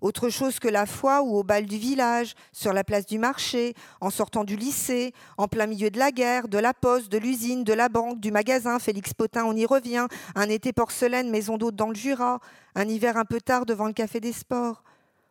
[0.00, 3.74] autre chose que la foi ou au bal du village, sur la place du marché,
[4.00, 7.64] en sortant du lycée, en plein milieu de la guerre, de la poste, de l'usine,
[7.64, 11.76] de la banque, du magasin, Félix Potin, on y revient, un été porcelaine, maison d'hôte
[11.76, 12.40] dans le Jura,
[12.74, 14.82] un hiver un peu tard devant le café des sports.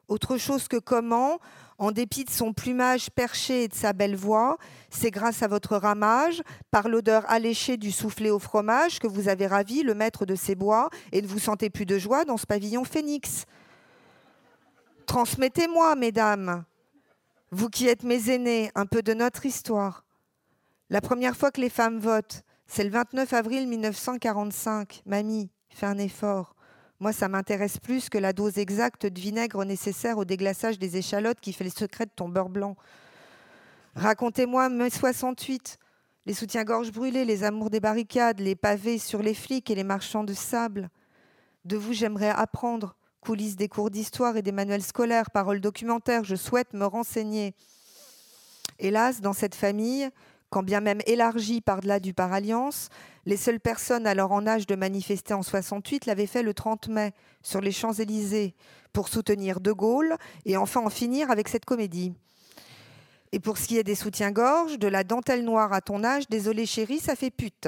[0.07, 1.39] Autre chose que comment,
[1.79, 4.57] en dépit de son plumage perché et de sa belle voix,
[4.89, 9.47] c'est grâce à votre ramage, par l'odeur alléchée du soufflé au fromage, que vous avez
[9.47, 12.45] ravi le maître de ces bois et ne vous sentez plus de joie dans ce
[12.45, 13.45] pavillon phénix.
[15.05, 16.65] Transmettez-moi, mesdames,
[17.51, 20.03] vous qui êtes mes aînés, un peu de notre histoire.
[20.89, 25.03] La première fois que les femmes votent, c'est le 29 avril 1945.
[25.05, 26.55] Mamie, fais un effort.
[26.99, 31.39] Moi, ça m'intéresse plus que la dose exacte de vinaigre nécessaire au déglaçage des échalotes
[31.39, 32.75] qui fait le secret de ton beurre blanc.
[33.95, 35.77] Racontez-moi mai 68,
[36.25, 40.23] les soutiens-gorge brûlés, les amours des barricades, les pavés sur les flics et les marchands
[40.23, 40.89] de sable.
[41.63, 42.95] De vous, j'aimerais apprendre.
[43.25, 47.55] Coulisses des cours d'histoire et des manuels scolaires, paroles documentaires, je souhaite me renseigner.
[48.77, 50.09] Hélas, dans cette famille,
[50.51, 52.89] quand bien même élargie par-delà du par-alliance,
[53.25, 57.13] les seules personnes alors en âge de manifester en 68 l'avaient fait le 30 mai
[57.41, 58.53] sur les Champs-Élysées
[58.93, 62.13] pour soutenir De Gaulle et enfin en finir avec cette comédie.
[63.31, 66.67] Et pour ce qui est des soutiens-gorge, de la dentelle noire à ton âge, désolé
[66.67, 67.67] chérie, ça fait pute.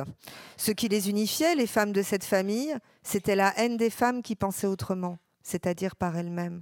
[0.56, 4.36] Ce qui les unifiait, les femmes de cette famille, c'était la haine des femmes qui
[4.36, 6.62] pensaient autrement, c'est-à-dire par elles-mêmes.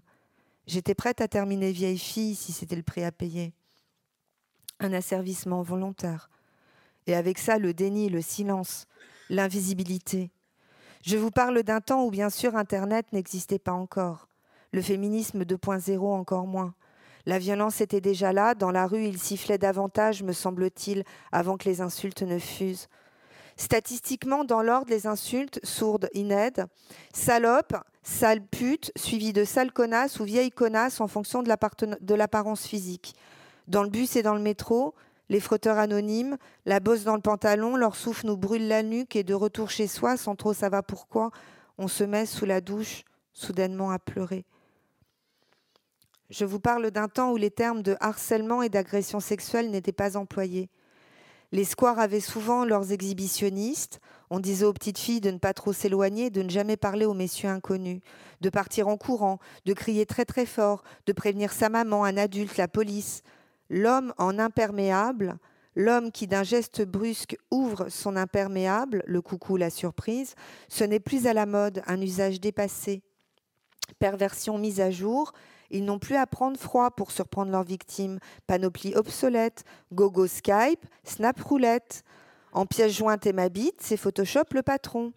[0.67, 3.53] J'étais prête à terminer vieille fille si c'était le prix à payer
[4.79, 6.29] un asservissement volontaire.
[7.07, 8.87] Et avec ça, le déni, le silence,
[9.29, 10.31] l'invisibilité.
[11.01, 14.27] Je vous parle d'un temps où, bien sûr, Internet n'existait pas encore.
[14.71, 16.73] Le féminisme 2.0 encore moins.
[17.25, 21.67] La violence était déjà là, dans la rue il sifflait davantage, me semble-t-il, avant que
[21.67, 22.87] les insultes ne fusent.
[23.57, 26.65] Statistiquement, dans l'ordre, les insultes, sourdes, inaides,
[27.13, 33.15] salope, sale pute, suivi de sale connasse ou vieille connasse en fonction de l'apparence physique.
[33.67, 34.93] Dans le bus et dans le métro,
[35.29, 39.23] les frotteurs anonymes, la bosse dans le pantalon, leur souffle nous brûle la nuque et
[39.23, 41.31] de retour chez soi, sans trop savoir pourquoi,
[41.77, 44.45] on se met sous la douche, soudainement à pleurer.
[46.29, 50.17] Je vous parle d'un temps où les termes de harcèlement et d'agression sexuelle n'étaient pas
[50.17, 50.69] employés.
[51.55, 54.01] Les squares avaient souvent leurs exhibitionnistes.
[54.29, 57.13] On disait aux petites filles de ne pas trop s'éloigner, de ne jamais parler aux
[57.13, 58.01] messieurs inconnus,
[58.41, 62.57] de partir en courant, de crier très très fort, de prévenir sa maman, un adulte,
[62.57, 63.21] la police.
[63.69, 65.37] L'homme en imperméable,
[65.77, 70.35] l'homme qui d'un geste brusque ouvre son imperméable, le coucou, la surprise,
[70.67, 73.01] ce n'est plus à la mode, un usage dépassé.
[73.97, 75.31] Perversion mise à jour,
[75.75, 78.19] ils n'ont plus à prendre froid pour surprendre leurs victimes.
[78.47, 82.03] Panoplie obsolète, gogo Skype, snap roulette.
[82.53, 85.11] En pièce jointe et ma bite, c'est Photoshop le patron.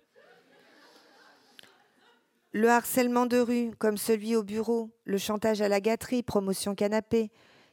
[2.52, 7.30] Le harcèlement de rue, comme celui au bureau, le chantage à la gâterie, promotion canapé,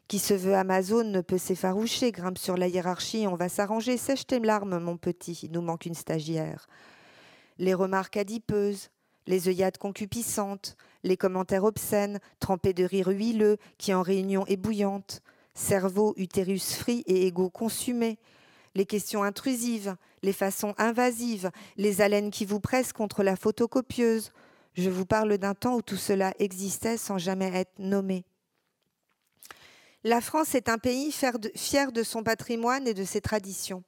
[0.07, 4.27] qui se veut Amazon ne peut s'effaroucher, grimpe sur la hiérarchie, on va s'arranger, sèche
[4.27, 6.67] tes larmes, mon petit, il nous manque une stagiaire.
[7.57, 8.89] Les remarques adipeuses,
[9.25, 15.21] les œillades concupissantes, les commentaires obscènes, trempés de rire huileux, qui en réunion est bouillante,
[15.53, 18.17] cerveau, utérus frit et ego consumé,
[18.73, 24.31] les questions intrusives, les façons invasives, les haleines qui vous pressent contre la photocopieuse.
[24.73, 28.25] Je vous parle d'un temps où tout cela existait sans jamais être nommé.
[30.03, 33.83] La France est un pays fier de, son patrimoine et de ses traditions.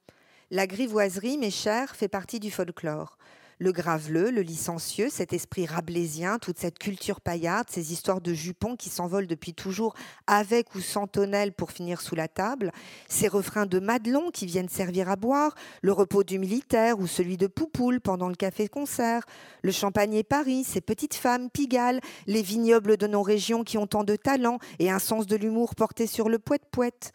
[0.50, 3.18] La grivoiserie, mes chers, fait partie du folklore
[3.60, 8.76] le graveleux, le licencieux, cet esprit rablaisien, toute cette culture paillarde, ces histoires de jupons
[8.76, 9.94] qui s'envolent depuis toujours
[10.26, 12.70] avec ou sans tonnelle pour finir sous la table,
[13.08, 17.36] ces refrains de Madelon qui viennent servir à boire, le repos du militaire ou celui
[17.36, 19.24] de Poupoule pendant le café-concert,
[19.62, 24.04] le champagner Paris, ces petites femmes pigales, les vignobles de nos régions qui ont tant
[24.04, 27.12] de talent et un sens de l'humour porté sur le poète-poète.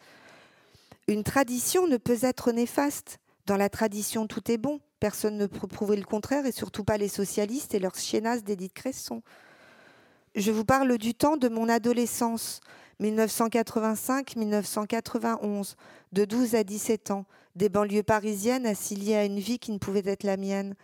[1.08, 3.18] Une tradition ne peut être néfaste.
[3.46, 4.80] Dans la tradition, tout est bon.
[5.00, 8.72] Personne ne peut prouver le contraire, et surtout pas les socialistes et leurs chienasses d'Édith
[8.72, 9.22] Cresson.
[10.34, 12.60] Je vous parle du temps de mon adolescence,
[13.00, 15.74] 1985-1991,
[16.12, 20.02] de 12 à 17 ans, des banlieues parisiennes assignées à une vie qui ne pouvait
[20.06, 20.74] être la mienne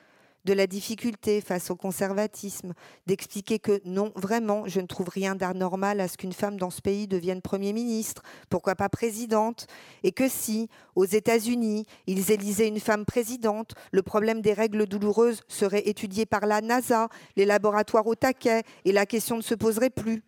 [0.44, 2.72] de la difficulté face au conservatisme,
[3.07, 6.81] d'expliquer que non, vraiment, je ne trouve rien d'anormal à ce qu'une femme dans ce
[6.81, 9.66] pays devienne Premier ministre, pourquoi pas présidente,
[10.03, 15.43] et que si, aux États-Unis, ils élisaient une femme présidente, le problème des règles douloureuses
[15.49, 19.91] serait étudié par la NASA, les laboratoires au taquet, et la question ne se poserait
[19.91, 20.22] plus.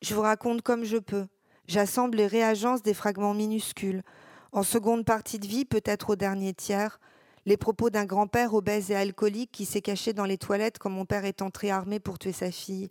[0.00, 1.26] Je vous raconte comme je peux.
[1.66, 4.02] J'assemble et réagence des fragments minuscules.
[4.52, 6.98] En seconde partie de vie, peut-être au dernier tiers,
[7.48, 11.06] les propos d'un grand-père obèse et alcoolique qui s'est caché dans les toilettes quand mon
[11.06, 12.90] père est entré armé pour tuer sa fille.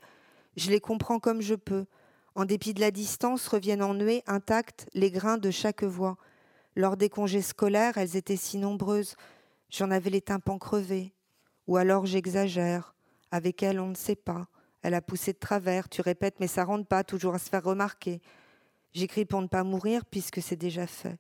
[0.56, 1.86] Je les comprends comme je peux.
[2.34, 6.18] En dépit de la distance, reviennent en nuée intacts les grains de chaque voix.
[6.76, 9.16] Lors des congés scolaires, elles étaient si nombreuses.
[9.70, 11.14] J'en avais les tympans crevés.
[11.68, 12.96] Ou alors j'exagère.
[13.30, 14.48] Avec elles, on ne sait pas.
[14.82, 15.88] Elle a poussé de travers.
[15.88, 18.24] Tu répètes, mais ça rentre pas, toujours à se faire remarquer.
[18.92, 21.20] J'écris pour ne pas mourir puisque c'est déjà fait.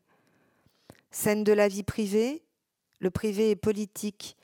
[1.11, 2.46] Scène de la vie privée.
[2.99, 4.37] Le privé est politique.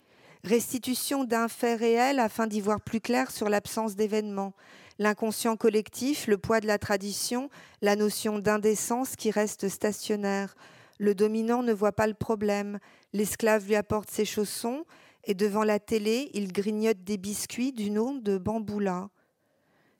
[0.44, 4.54] Restitution d'un fait réel afin d'y voir plus clair sur l'absence d'événements.
[5.00, 7.50] L'inconscient collectif, le poids de la tradition,
[7.82, 10.56] la notion d'indécence qui reste stationnaire.
[11.00, 12.80] Le dominant ne voit pas le problème.
[13.14, 14.86] L'esclave lui apporte ses chaussons
[15.24, 19.10] et devant la télé, il grignote des biscuits du nom de bamboula.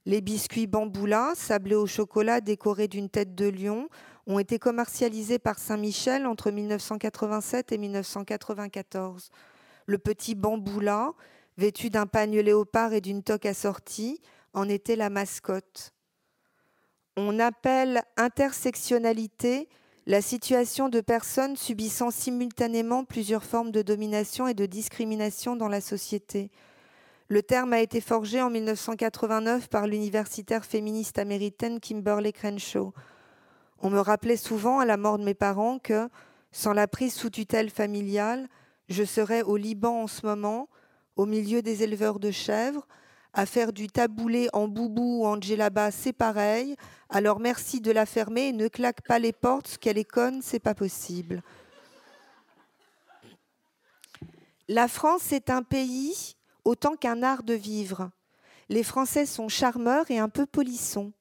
[0.06, 3.88] Les biscuits bamboula, sablés au chocolat décorés d'une tête de lion,
[4.28, 9.30] ont été commercialisés par Saint-Michel entre 1987 et 1994.
[9.86, 11.12] Le petit bamboula,
[11.58, 14.22] vêtu d'un pagne léopard et d'une toque assortie,
[14.54, 15.94] en était la mascotte.
[17.18, 19.68] On appelle intersectionnalité
[20.06, 25.82] la situation de personnes subissant simultanément plusieurs formes de domination et de discrimination dans la
[25.82, 26.52] société.
[27.30, 32.94] Le terme a été forgé en 1989 par l'universitaire féministe américaine Kimberly Crenshaw.
[33.86, 36.08] On me rappelait souvent à la mort de mes parents que,
[36.54, 38.48] sans la prise sous tutelle familiale,
[38.88, 40.70] je serais au Liban en ce moment,
[41.18, 42.88] au milieu des éleveurs de chèvres,
[43.34, 46.78] à faire du taboulé en boubou ou en djellaba, c'est pareil.
[47.10, 50.42] Alors merci de la fermer et ne claque pas les portes, ce qu'elle est conne,
[50.42, 51.42] c'est pas possible.
[54.70, 58.12] La France est un pays autant qu'un art de vivre.
[58.70, 61.12] Les Français sont charmeurs et un peu polissons.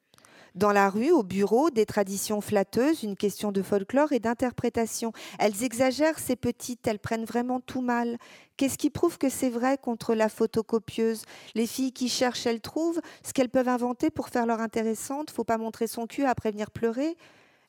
[0.54, 5.12] Dans la rue, au bureau, des traditions flatteuses, une question de folklore et d'interprétation.
[5.38, 8.18] Elles exagèrent ces petites, elles prennent vraiment tout mal.
[8.58, 11.24] Qu'est-ce qui prouve que c'est vrai contre la photocopieuse?
[11.54, 15.30] Les filles qui cherchent, elles trouvent ce qu'elles peuvent inventer pour faire leur intéressante.
[15.30, 17.16] Faut pas montrer son cul après venir pleurer.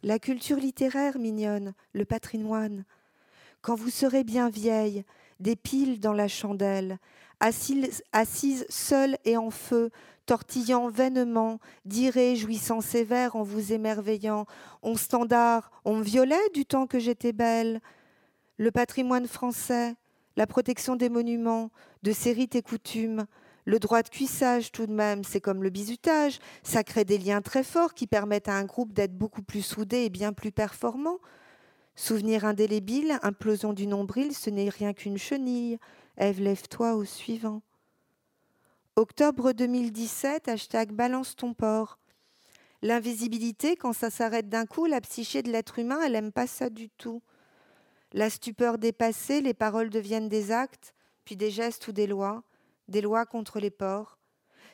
[0.03, 2.83] La culture littéraire, mignonne, le patrimoine.
[3.61, 5.05] Quand vous serez bien vieille,
[5.39, 6.99] des piles dans la chandelle,
[7.39, 9.89] assise, assise seule et en feu,
[10.25, 14.45] tortillant vainement, direz, jouissant sévère en vous émerveillant,
[14.81, 17.81] on standard, on violait du temps que j'étais belle.
[18.57, 19.95] Le patrimoine français,
[20.35, 21.71] la protection des monuments,
[22.03, 23.25] de ses rites et coutumes,
[23.65, 27.41] le droit de cuissage tout de même, c'est comme le bizutage, ça crée des liens
[27.41, 31.19] très forts qui permettent à un groupe d'être beaucoup plus soudé et bien plus performant.
[31.95, 35.77] Souvenir indélébile, implosion du nombril, ce n'est rien qu'une chenille.
[36.17, 37.61] Ève, lève-toi au suivant.
[38.95, 41.97] Octobre 2017, hashtag balance ton port.
[42.83, 46.69] L'invisibilité, quand ça s'arrête d'un coup, la psyché de l'être humain, elle n'aime pas ça
[46.69, 47.23] du tout.
[48.11, 50.93] La stupeur dépassée, les paroles deviennent des actes,
[51.25, 52.43] puis des gestes ou des lois,
[52.87, 54.19] des lois contre les porcs.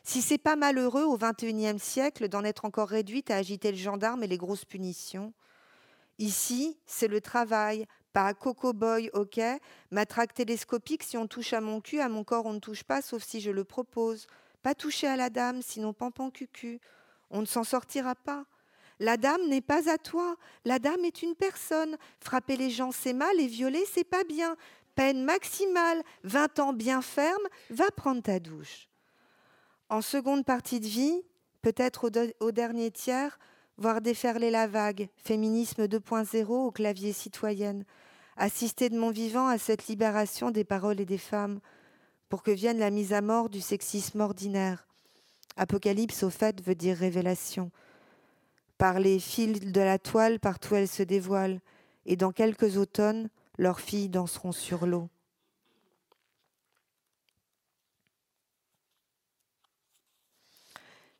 [0.04, 4.22] Si c'est pas malheureux au XXIe siècle d'en être encore réduite à agiter le gendarme
[4.22, 5.34] et les grosses punitions,
[6.18, 9.40] ici, c'est le travail, pas Coco Boy, ok.
[9.92, 13.02] Matraque télescopique, si on touche à mon cul, à mon corps, on ne touche pas,
[13.02, 14.28] sauf si je le propose.
[14.64, 16.80] Pas toucher à la dame, sinon pampan cucu.
[17.30, 18.46] On ne s'en sortira pas.
[19.00, 20.36] La dame n'est pas à toi.
[20.66, 21.98] La dame est une personne.
[22.20, 24.58] Frapper les gens, c'est mal, et violer, c'est pas bien.
[24.96, 28.90] Peine maximale, 20 ans bien ferme, va prendre ta douche.
[29.88, 31.22] En seconde partie de vie,
[31.62, 33.40] peut-être au, au dernier tiers,
[33.80, 37.86] voir déferler la vague, féminisme 2.0 au clavier citoyenne,
[38.36, 41.60] assister de mon vivant à cette libération des paroles et des femmes,
[42.28, 44.86] pour que vienne la mise à mort du sexisme ordinaire.
[45.56, 47.72] Apocalypse, au fait, veut dire révélation.
[48.78, 51.60] Par les fils de la toile, partout elles se dévoilent,
[52.06, 55.10] et dans quelques automnes, leurs filles danseront sur l'eau.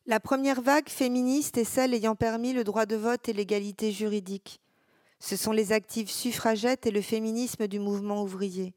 [0.10, 4.60] La première vague féministe est celle ayant permis le droit de vote et l'égalité juridique.
[5.20, 8.74] Ce sont les actives suffragettes et le féminisme du mouvement ouvrier.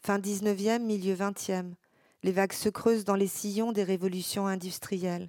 [0.00, 1.74] Fin 19e, milieu 20e.
[2.22, 5.28] Les vagues se creusent dans les sillons des révolutions industrielles.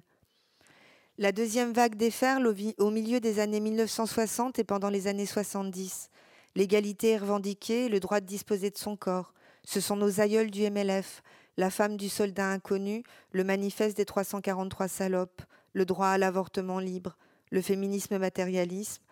[1.18, 2.46] La deuxième vague déferle
[2.78, 6.08] au, milieu des années 1960 et pendant les années 70.
[6.54, 9.34] L'égalité est revendiquée, le droit de disposer de son corps.
[9.62, 11.22] Ce sont nos aïeuls du MLF,
[11.56, 15.42] la femme du soldat inconnu, le manifeste des 343 salopes,
[15.72, 17.16] le droit à l'avortement libre,
[17.50, 19.02] le féminisme matérialiste,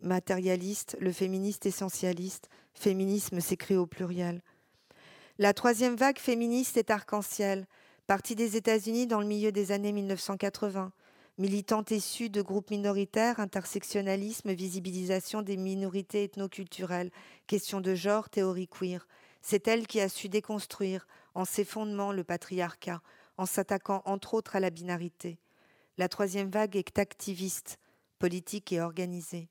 [0.00, 4.42] matérialiste, le féministe essentialiste, féminisme s'écrit au pluriel.
[5.38, 7.66] La troisième vague féministe est arc-en-ciel,
[8.06, 10.92] partie des États-Unis dans le milieu des années 1980,
[11.38, 17.10] militante issue de groupes minoritaires, intersectionnalisme, visibilisation des minorités ethnoculturelles,
[17.46, 19.06] question de genre, théorie queer.
[19.42, 23.00] C'est elle qui a su déconstruire, en ses fondements le patriarcat,
[23.36, 25.38] en s'attaquant entre autres à la binarité.
[25.96, 27.78] La troisième vague est activiste,
[28.18, 29.48] politique et organisée.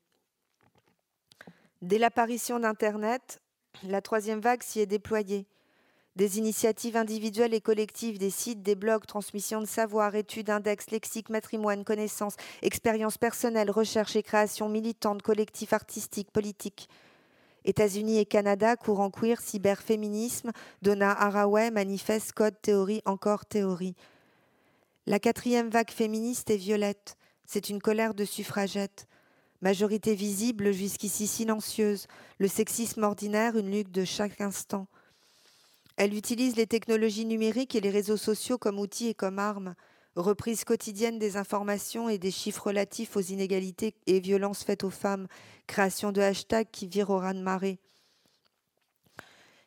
[1.82, 3.40] Dès l'apparition d'Internet,
[3.84, 5.46] la troisième vague s'y est déployée.
[6.16, 11.30] des initiatives individuelles et collectives, des sites, des blogs, transmission de savoir, études, index, lexique,
[11.30, 16.88] matrimoine, connaissances, expériences personnelles, recherche et création militante, collectifs artistiques, politiques.
[17.68, 23.94] États-Unis et Canada, courant queer, cyberféminisme, Donna Haraway, manifeste, code, théorie, encore théorie.
[25.04, 27.18] La quatrième vague féministe est violette.
[27.44, 29.06] C'est une colère de suffragettes.
[29.60, 32.06] Majorité visible, jusqu'ici silencieuse.
[32.38, 34.86] Le sexisme ordinaire, une lutte de chaque instant.
[35.98, 39.74] Elle utilise les technologies numériques et les réseaux sociaux comme outils et comme armes.
[40.18, 45.28] Reprise quotidienne des informations et des chiffres relatifs aux inégalités et violences faites aux femmes.
[45.68, 47.78] Création de hashtags qui virent au raz-de-marée.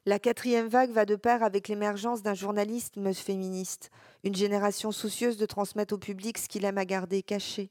[0.05, 3.91] La quatrième vague va de pair avec l'émergence d'un journalisme féministe,
[4.25, 7.69] une génération soucieuse de transmettre au public ce qu'il aime à garder caché.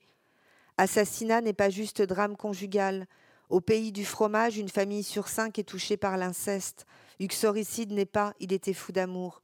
[0.78, 3.06] Assassinat n'est pas juste drame conjugal.
[3.50, 6.86] Au pays du fromage, une famille sur cinq est touchée par l'inceste.
[7.18, 9.42] Uxoricide n'est pas, il était fou d'amour.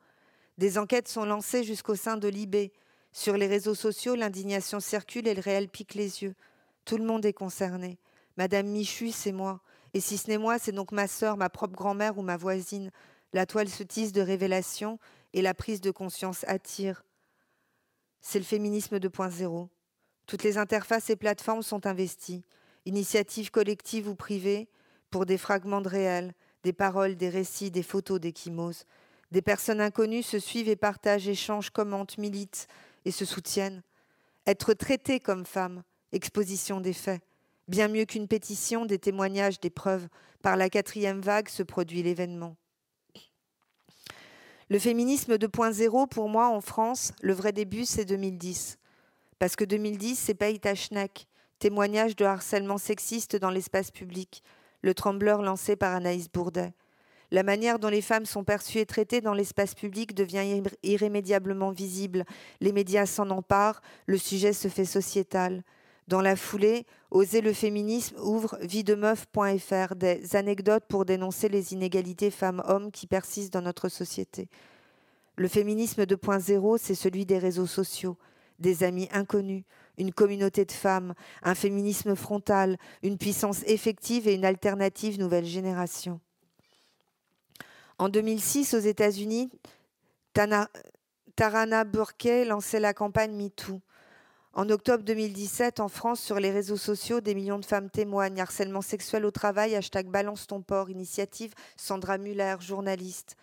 [0.57, 2.71] Des enquêtes sont lancées jusqu'au sein de l'IB.
[3.17, 6.35] Sur les réseaux sociaux, l'indignation circule et le réel pique les yeux.
[6.85, 7.99] Tout le monde est concerné.
[8.37, 9.63] Madame Michu, c'est moi.
[9.95, 12.91] Et si ce n'est moi, c'est donc ma sœur, ma propre grand-mère ou ma voisine.
[13.33, 14.99] La toile se tisse de révélation
[15.33, 17.07] et la prise de conscience attire.
[18.21, 19.69] C'est le féminisme 2.0.
[20.27, 22.45] Toutes les interfaces et plateformes sont investies,
[22.85, 24.69] initiatives collectives ou privées,
[25.11, 28.85] pour des fragments de réel, des paroles, des récits, des photos d'échymoses.
[29.33, 32.69] Des personnes inconnues se suivent et partagent, échangent, commentent, militent
[33.07, 33.83] et se soutiennent.
[34.47, 35.83] Être traitée comme femme,
[36.13, 37.23] exposition des faits.
[37.69, 40.09] Bien mieux qu'une pétition, des témoignages, des preuves.
[40.43, 42.57] Par la quatrième vague se produit l'événement.
[44.69, 48.79] Le féminisme 2.0, pour moi, en France, le vrai début, c'est 2010.
[49.39, 51.27] Parce que 2010, c'est Paï Tachnak,
[51.61, 54.43] témoignage de harcèlement sexiste dans l'espace public,
[54.83, 56.75] le trembleur lancé par Anaïs Bourdet.
[57.31, 62.25] La manière dont les femmes sont perçues et traitées dans l'espace public devient irrémédiablement visible.
[62.61, 65.63] Les médias s'en emparent, le sujet se fait sociétal.
[66.09, 72.91] Dans la foulée, Oser le féminisme ouvre videmeuf.fr, des anecdotes pour dénoncer les inégalités femmes-hommes
[72.91, 74.49] qui persistent dans notre société.
[75.37, 78.17] Le féminisme 2.0, c'est celui des réseaux sociaux,
[78.59, 79.65] des amis inconnus,
[79.99, 86.21] une communauté de femmes, un féminisme frontal, une puissance effective et une alternative nouvelle génération.
[87.99, 89.51] En 2006, aux États-Unis,
[90.35, 93.81] Tarana Burke lançait la campagne MeToo.
[94.53, 98.41] En octobre 2017, en France, sur les réseaux sociaux, des millions de femmes témoignent.
[98.41, 103.37] Harcèlement sexuel au travail, hashtag balance ton port, initiative Sandra Muller, journaliste.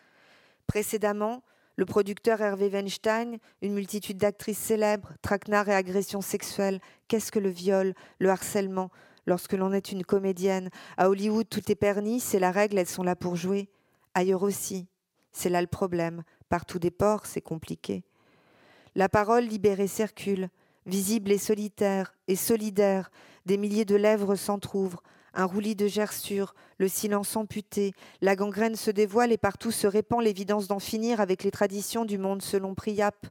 [0.67, 1.41] Précédemment,
[1.75, 6.79] le producteur Hervé Weinstein, une multitude d'actrices célèbres, traquenards et agressions sexuelles.
[7.07, 8.91] Qu'est-ce que le viol, le harcèlement
[9.25, 13.03] Lorsque l'on est une comédienne, à Hollywood tout est permis, c'est la règle, elles sont
[13.03, 13.69] là pour jouer.
[14.13, 14.87] Ailleurs aussi,
[15.31, 16.23] c'est là le problème.
[16.49, 18.03] Partout des ports, c'est compliqué.
[18.95, 20.49] La parole libérée circule,
[20.85, 23.11] visible et solitaire et solidaire,
[23.45, 25.01] des milliers de lèvres s'entr'ouvrent,
[25.33, 30.21] un roulis de gerçures, le silence amputé, la gangrène se dévoile et partout se répand
[30.21, 33.25] l'évidence d'en finir avec les traditions du monde selon Priap,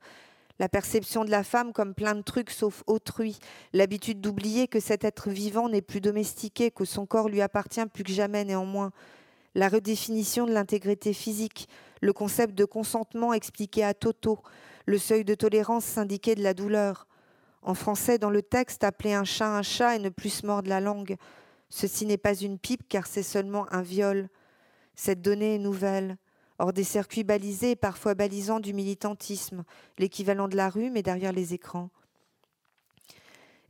[0.59, 3.39] la perception de la femme comme plein de trucs sauf autrui,
[3.73, 8.05] l'habitude d'oublier que cet être vivant n'est plus domestiqué, que son corps lui appartient plus
[8.05, 8.91] que jamais néanmoins,
[9.55, 11.69] la redéfinition de l'intégrité physique,
[12.01, 14.39] le concept de consentement expliqué à Toto,
[14.87, 17.07] le seuil de tolérance syndiqué de la douleur.
[17.63, 20.69] En français, dans le texte, appeler un chat un chat et ne plus se mordre
[20.69, 21.17] la langue.
[21.69, 24.29] Ceci n'est pas une pipe car c'est seulement un viol.
[24.95, 26.17] Cette donnée est nouvelle,
[26.59, 29.65] hors des circuits balisés et parfois balisants du militantisme,
[29.99, 31.91] l'équivalent de la rue mais derrière les écrans.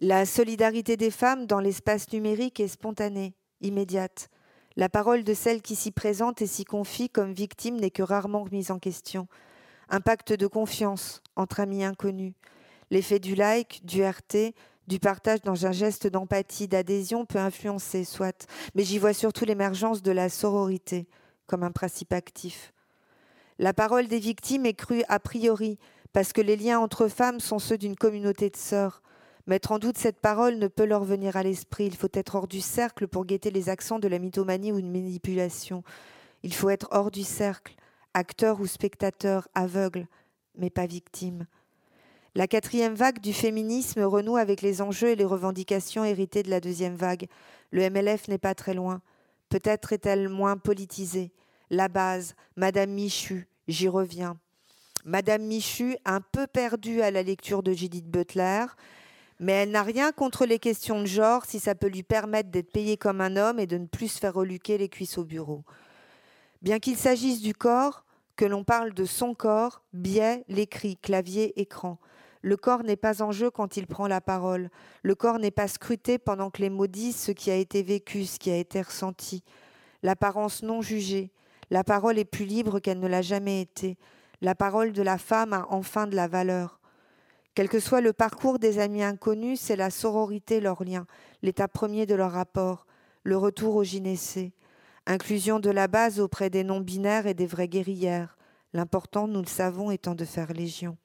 [0.00, 4.30] La solidarité des femmes dans l'espace numérique est spontanée, immédiate.
[4.76, 8.44] La parole de celles qui s'y présentent et s'y confient comme victimes n'est que rarement
[8.44, 9.28] remise en question.
[9.90, 12.32] Un pacte de confiance entre amis inconnus.
[12.90, 14.54] L'effet du like, du RT,
[14.88, 20.02] du partage dans un geste d'empathie, d'adhésion peut influencer, soit, mais j'y vois surtout l'émergence
[20.02, 21.06] de la sororité
[21.46, 22.72] comme un principe actif.
[23.58, 25.78] La parole des victimes est crue a priori,
[26.12, 29.02] parce que les liens entre femmes sont ceux d'une communauté de sœurs.
[29.46, 31.86] Mettre en doute cette parole ne peut leur venir à l'esprit.
[31.86, 34.92] Il faut être hors du cercle pour guetter les accents de la mythomanie ou une
[34.92, 35.82] manipulation.
[36.42, 37.74] Il faut être hors du cercle,
[38.14, 40.06] acteur ou spectateur, aveugle,
[40.56, 41.46] mais pas victime.
[42.34, 46.60] La quatrième vague du féminisme renoue avec les enjeux et les revendications héritées de la
[46.60, 47.26] deuxième vague.
[47.72, 49.02] Le MLF n'est pas très loin.
[49.48, 51.32] Peut-être est-elle moins politisée.
[51.68, 54.38] La base, Madame Michu, j'y reviens.
[55.04, 58.64] Madame Michu, un peu perdue à la lecture de Judith Butler,
[59.42, 62.70] mais elle n'a rien contre les questions de genre si ça peut lui permettre d'être
[62.70, 65.64] payée comme un homme et de ne plus se faire reluquer les cuisses au bureau.
[66.62, 68.04] Bien qu'il s'agisse du corps,
[68.36, 71.98] que l'on parle de son corps, biais, l'écrit, clavier, écran.
[72.40, 74.70] Le corps n'est pas en jeu quand il prend la parole.
[75.02, 78.26] Le corps n'est pas scruté pendant que les mots disent ce qui a été vécu,
[78.26, 79.42] ce qui a été ressenti.
[80.04, 81.32] L'apparence non jugée.
[81.68, 83.98] La parole est plus libre qu'elle ne l'a jamais été.
[84.40, 86.78] La parole de la femme a enfin de la valeur.
[87.54, 91.06] Quel que soit le parcours des amis inconnus, c'est la sororité leur lien,
[91.42, 92.86] l'état premier de leur rapport,
[93.24, 94.54] le retour au gynécée.
[95.06, 98.38] Inclusion de la base auprès des non-binaires et des vraies guerrières.
[98.72, 100.96] L'important, nous le savons, étant de faire légion.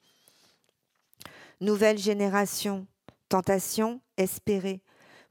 [1.60, 2.88] Nouvelle génération,
[3.28, 4.82] tentation, espérer.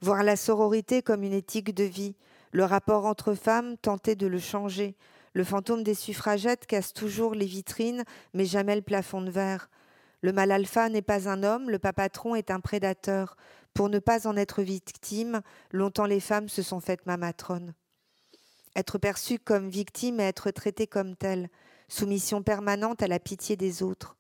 [0.02, 2.14] Voir la sororité comme une éthique de vie.
[2.52, 4.96] Le rapport entre femmes, tenter de le changer.
[5.32, 8.04] Le fantôme des suffragettes casse toujours les vitrines,
[8.34, 9.70] mais jamais le plafond de verre.
[10.26, 13.36] Le mal alpha n'est pas un homme, le papatron est un prédateur.
[13.74, 17.74] Pour ne pas en être victime, longtemps les femmes se sont faites ma matrone.
[18.74, 21.48] Être perçue comme victime et être traitée comme telle,
[21.86, 24.16] soumission permanente à la pitié des autres.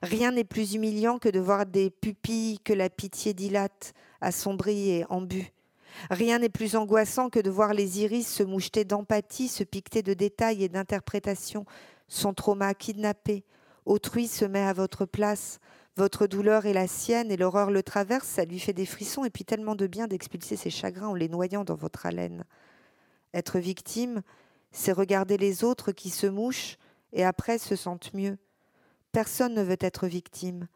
[0.00, 5.06] Rien n'est plus humiliant que de voir des pupilles que la pitié dilate, assombries et
[5.08, 5.50] embues.
[6.08, 10.14] Rien n'est plus angoissant que de voir les iris se moucheter d'empathie, se piqueter de
[10.14, 11.66] détails et d'interprétations,
[12.06, 13.42] son trauma kidnappé.
[13.88, 15.60] Autrui se met à votre place,
[15.96, 19.30] votre douleur est la sienne et l'horreur le traverse, ça lui fait des frissons et
[19.30, 22.44] puis tellement de bien d'expulser ses chagrins en les noyant dans votre haleine.
[23.32, 24.20] Être victime,
[24.72, 26.76] c'est regarder les autres qui se mouchent
[27.14, 28.36] et après se sentent mieux.
[29.10, 30.68] Personne ne veut être victime.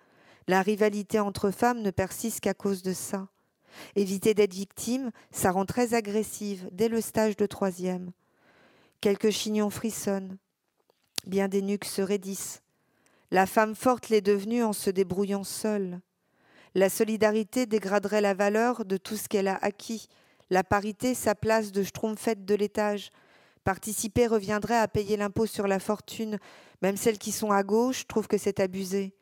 [0.49, 3.29] La rivalité entre femmes ne persiste qu'à cause de ça.
[3.95, 8.13] Éviter d'être victime, ça rend très agressive dès le stage de troisième.
[9.03, 10.39] Quelques chignons frissonnent,
[11.27, 12.62] bien des nuques se raidissent.
[13.33, 16.03] La femme forte l'est devenue en se débrouillant seule.
[16.75, 20.07] La solidarité dégraderait la valeur de tout ce qu'elle a acquis
[20.51, 23.09] la parité, sa place de schtroumpfette de l'étage.
[23.65, 26.39] Participer reviendrait à payer l'impôt sur la fortune.
[26.83, 29.15] Même celles qui sont à gauche trouvent que c'est abusé.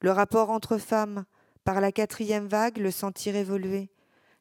[0.00, 1.26] Le rapport entre femmes,
[1.62, 3.90] par la quatrième vague, le sentir évoluer.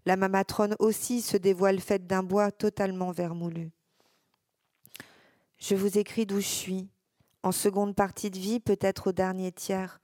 [0.05, 3.71] La mamatrone aussi se dévoile faite d'un bois totalement vermoulu.
[5.57, 6.89] Je vous écris d'où je suis,
[7.43, 10.01] en seconde partie de vie, peut-être au dernier tiers.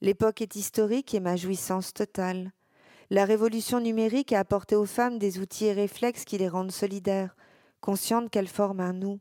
[0.00, 2.52] L'époque est historique et ma jouissance totale.
[3.10, 7.34] La révolution numérique a apporté aux femmes des outils et réflexes qui les rendent solidaires,
[7.80, 9.18] conscientes qu'elles forment un nous,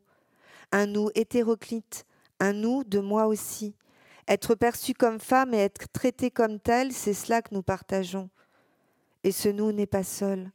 [0.71, 2.05] un nous hétéroclite,
[2.39, 3.75] un nous de moi aussi.
[4.27, 8.29] Être perçue comme femme et être traitée comme telle, c'est cela que nous partageons.
[9.23, 10.51] Et ce nous n'est pas seul.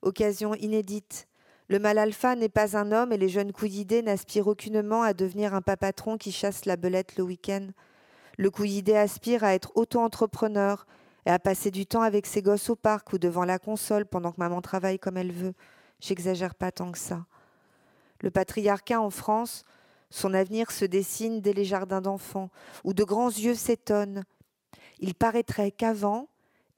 [0.00, 1.28] Occasion inédite.
[1.72, 5.54] Le mal alpha n'est pas un homme et les jeunes couillidés n'aspirent aucunement à devenir
[5.54, 7.68] un papatron qui chasse la belette le week-end.
[8.36, 10.86] Le couillidé aspire à être auto-entrepreneur,
[11.24, 14.32] et à passer du temps avec ses gosses au parc ou devant la console pendant
[14.32, 15.54] que maman travaille comme elle veut.
[15.98, 17.24] J'exagère pas tant que ça.
[18.20, 19.64] Le patriarcat en France,
[20.10, 22.50] son avenir se dessine dès les jardins d'enfants,
[22.84, 24.24] où de grands yeux s'étonnent.
[24.98, 26.28] Il paraîtrait qu'avant,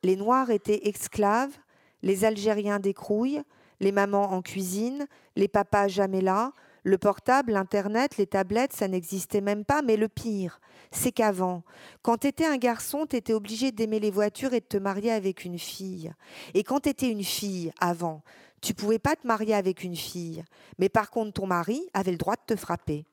[0.05, 1.57] les Noirs étaient esclaves,
[2.03, 3.43] les Algériens décrouillent,
[3.81, 5.07] les mamans en cuisine,
[5.37, 6.53] les papas jamais là,
[6.85, 10.61] le portable, l'Internet, les tablettes, ça n'existait même pas, mais le pire,
[10.91, 11.63] c'est qu'avant,
[12.03, 15.11] quand tu étais un garçon, tu étais obligé d'aimer les voitures et de te marier
[15.11, 16.13] avec une fille.
[16.53, 18.23] Et quand tu étais une fille, avant,
[18.61, 20.45] tu pouvais pas te marier avec une fille,
[20.79, 23.07] mais par contre ton mari avait le droit de te frapper.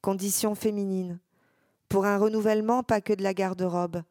[0.00, 1.20] Condition féminine.
[1.88, 4.02] Pour un renouvellement, pas que de la garde-robe.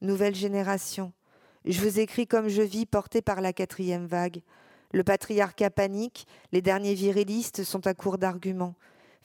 [0.00, 1.12] Nouvelle génération.
[1.64, 4.42] Je vous écris comme je vis, porté par la quatrième vague.
[4.92, 8.74] Le patriarcat panique, les derniers virilistes sont à court d'arguments.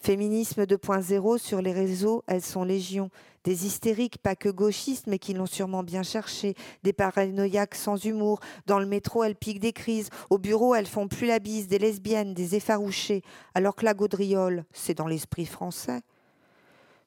[0.02, 3.12] Féminisme 2.0 sur les réseaux, elles sont légion.
[3.44, 6.56] Des hystériques, pas que gauchistes, mais qui l'ont sûrement bien cherché.
[6.82, 8.40] Des paranoïaques sans humour.
[8.66, 10.10] Dans le métro, elles piquent des crises.
[10.32, 11.68] Au bureau, elles font plus la bise.
[11.68, 13.22] Des lesbiennes, des effarouchées.
[13.54, 16.02] Alors que la gaudriole, c'est dans l'esprit français.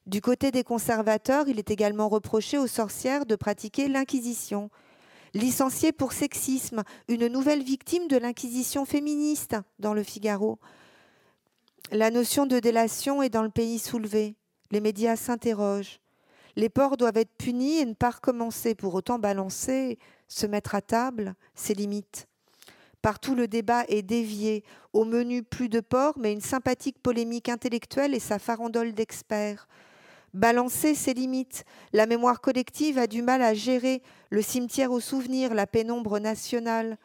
[0.07, 4.69] Du côté des conservateurs, il est également reproché aux sorcières de pratiquer l'inquisition
[5.35, 10.57] licenciée pour sexisme, une nouvelle victime de l'inquisition féministe dans le Figaro.
[11.91, 14.35] La notion de délation est dans le pays soulevé.
[14.71, 15.99] Les médias s'interrogent.
[16.55, 18.75] Les porcs doivent être punis et ne pas recommencer.
[18.75, 22.27] Pour autant, balancer, se mettre à table, c'est limite.
[23.01, 24.63] Partout, le débat est dévié.
[24.93, 29.67] Au menu, plus de porcs, mais une sympathique polémique intellectuelle et sa farandole d'experts
[30.35, 31.63] balancer ses limites.
[31.93, 36.97] La mémoire collective a du mal à gérer le cimetière au souvenir, la pénombre nationale.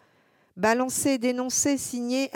[0.57, 2.31] Balancer, dénoncer, signer,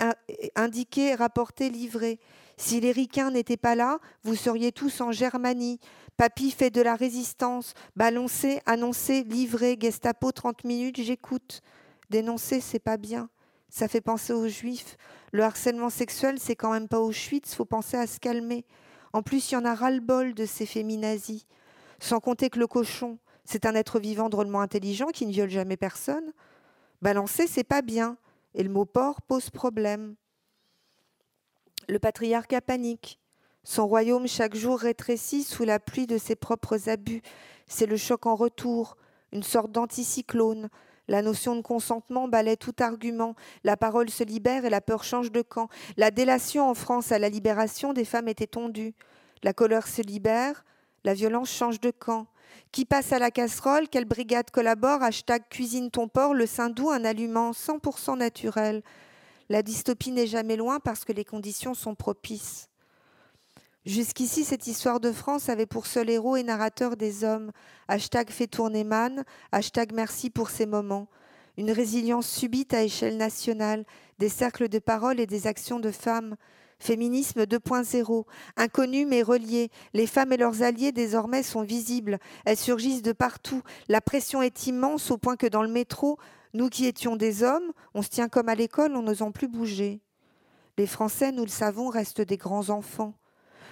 [0.55, 2.17] indiquer, rapporter, livrer.
[2.57, 5.79] Si les ricains n'étaient pas là, vous seriez tous en Germanie.
[6.15, 7.73] Papy fait de la résistance.
[7.97, 11.61] Balancer, annoncer, livrer, Gestapo 30 minutes, j'écoute.
[12.09, 13.29] Dénoncer, c'est pas bien.
[13.67, 14.95] Ça fait penser aux juifs.
[15.33, 18.63] Le harcèlement sexuel, c'est quand même pas Auschwitz, faut penser à se calmer.
[19.15, 21.47] En plus, il y en a ras-le-bol de ces féminazis.
[21.99, 25.77] Sans compter que le cochon, c'est un être vivant drôlement intelligent qui ne viole jamais
[25.77, 26.33] personne.
[27.01, 28.17] Balancer, c'est pas bien.
[28.55, 30.15] Et le mot porc pose problème.
[31.87, 33.17] Le patriarcat panique.
[33.63, 37.21] Son royaume chaque jour rétrécit sous la pluie de ses propres abus.
[37.67, 38.97] C'est le choc en retour,
[39.31, 40.67] une sorte d'anticyclone.
[41.07, 43.35] La notion de consentement balaie tout argument.
[43.63, 45.69] La parole se libère et la peur change de camp.
[45.97, 48.93] La délation en France à la libération des femmes est étendue.
[49.43, 50.65] La colère se libère,
[51.03, 52.27] la violence change de camp.
[52.71, 56.89] Qui passe à la casserole Quelle brigade collabore Hashtag cuisine ton porc, le sein doux,
[56.89, 58.81] un aliment 100% naturel.
[59.49, 62.69] La dystopie n'est jamais loin parce que les conditions sont propices.
[63.85, 67.51] Jusqu'ici, cette histoire de France avait pour seul héros et narrateur des hommes.
[67.87, 71.07] Hashtag fait tourner man, hashtag merci pour ces moments.
[71.55, 73.85] Une résilience subite à échelle nationale,
[74.17, 76.35] des cercles de parole et des actions de femmes.
[76.79, 78.25] Féminisme 2.0,
[78.57, 79.69] inconnu mais relié.
[79.93, 82.17] Les femmes et leurs alliés désormais sont visibles.
[82.43, 83.61] Elles surgissent de partout.
[83.87, 86.17] La pression est immense au point que dans le métro,
[86.55, 90.01] nous qui étions des hommes, on se tient comme à l'école en n'osant plus bouger.
[90.79, 93.13] Les Français, nous le savons, restent des grands enfants.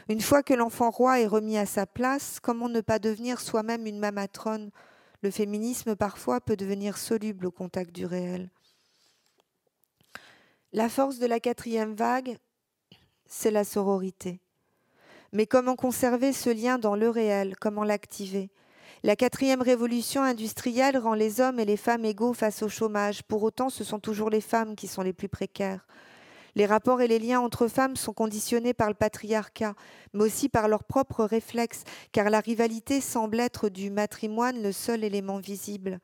[0.09, 3.85] Une fois que l'enfant roi est remis à sa place, comment ne pas devenir soi-même
[3.85, 4.71] une mamatrone?
[5.21, 8.49] Le féminisme parfois peut devenir soluble au contact du réel.
[10.73, 12.37] La force de la quatrième vague,
[13.25, 14.41] c'est la sororité.
[15.31, 17.55] Mais comment conserver ce lien dans le réel?
[17.59, 18.51] Comment l'activer?
[19.03, 23.23] La quatrième révolution industrielle rend les hommes et les femmes égaux face au chômage.
[23.23, 25.87] Pour autant, ce sont toujours les femmes qui sont les plus précaires.
[26.55, 29.73] Les rapports et les liens entre femmes sont conditionnés par le patriarcat,
[30.13, 35.03] mais aussi par leurs propres réflexes, car la rivalité semble être du matrimoine le seul
[35.03, 35.99] élément visible.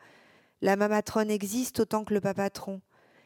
[0.61, 2.81] La mamatronne existe autant que le papatron,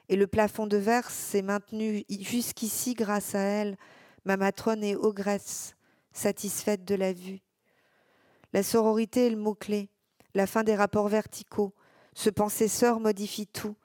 [0.10, 3.78] et le plafond de verre s'est maintenu jusqu'ici grâce à elle.
[4.26, 5.76] Mamatronne est ogresse,
[6.12, 7.42] satisfaite de la vue.
[8.52, 9.90] La sororité est le mot-clé,
[10.36, 11.74] la fin des rapports verticaux.
[12.14, 13.76] Ce pensée-sœur modifie tout.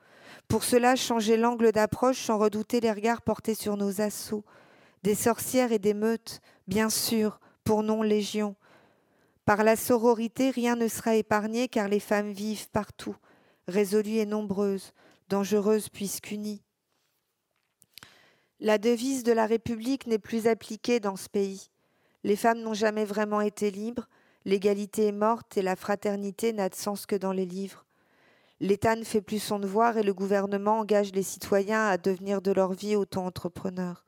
[0.49, 4.45] Pour cela, changer l'angle d'approche sans redouter les regards portés sur nos assauts.
[5.03, 8.57] Des sorcières et des meutes, bien sûr, pour non légion.
[9.45, 13.17] Par la sororité, rien ne sera épargné car les femmes vivent partout,
[13.67, 14.93] résolues et nombreuses,
[15.29, 16.63] dangereuses puisqu'unies.
[18.59, 21.71] La devise de la République n'est plus appliquée dans ce pays.
[22.25, 24.09] Les femmes n'ont jamais vraiment été libres,
[24.45, 27.85] l'égalité est morte et la fraternité n'a de sens que dans les livres.
[28.61, 32.51] L'État ne fait plus son devoir et le gouvernement engage les citoyens à devenir de
[32.51, 34.05] leur vie auto-entrepreneurs.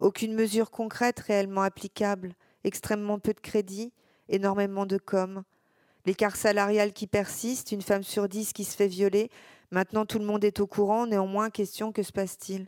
[0.00, 2.34] Aucune mesure concrète réellement applicable,
[2.64, 3.92] extrêmement peu de crédit,
[4.28, 5.44] énormément de com.
[6.04, 9.30] L'écart salarial qui persiste, une femme sur dix qui se fait violer,
[9.70, 12.66] maintenant tout le monde est au courant, néanmoins question que se passe-t-il?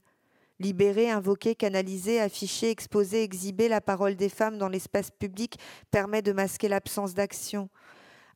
[0.60, 5.58] Libérer, invoquer, canaliser, afficher, exposer, exhiber la parole des femmes dans l'espace public
[5.90, 7.68] permet de masquer l'absence d'action.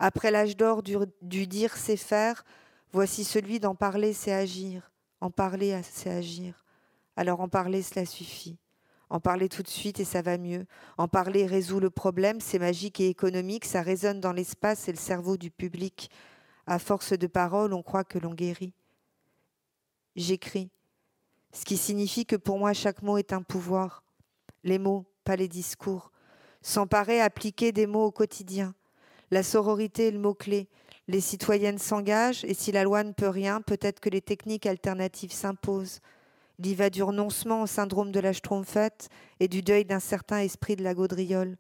[0.03, 2.43] Après l'âge d'or du, dire c'est faire,
[2.91, 4.91] voici celui d'en parler c'est agir.
[5.21, 6.65] En parler c'est agir.
[7.17, 8.59] Alors en parler cela suffit.
[9.11, 10.65] En parler tout de suite et ça va mieux.
[10.97, 14.99] En parler résout le problème, c'est magique et économique, ça résonne dans l'espace et le
[14.99, 16.11] cerveau du public.
[16.67, 18.73] À force de paroles, on croit que l'on guérit.
[20.17, 20.71] J'écris,
[21.53, 24.03] ce qui signifie que pour moi chaque mot est un pouvoir.
[24.65, 26.11] Les mots, pas les discours.
[26.63, 28.75] S'emparer, appliquer des mots au quotidien.
[29.31, 30.69] La sororité est le mot-clé.
[31.09, 35.33] Les citoyennes s'engagent et si la loi ne peut rien, peut-être que les techniques alternatives
[35.33, 36.01] s'imposent.
[36.63, 39.09] Il va du renoncement au syndrome de la schtroumpfette
[39.39, 41.57] et du deuil d'un certain esprit de la gaudriole.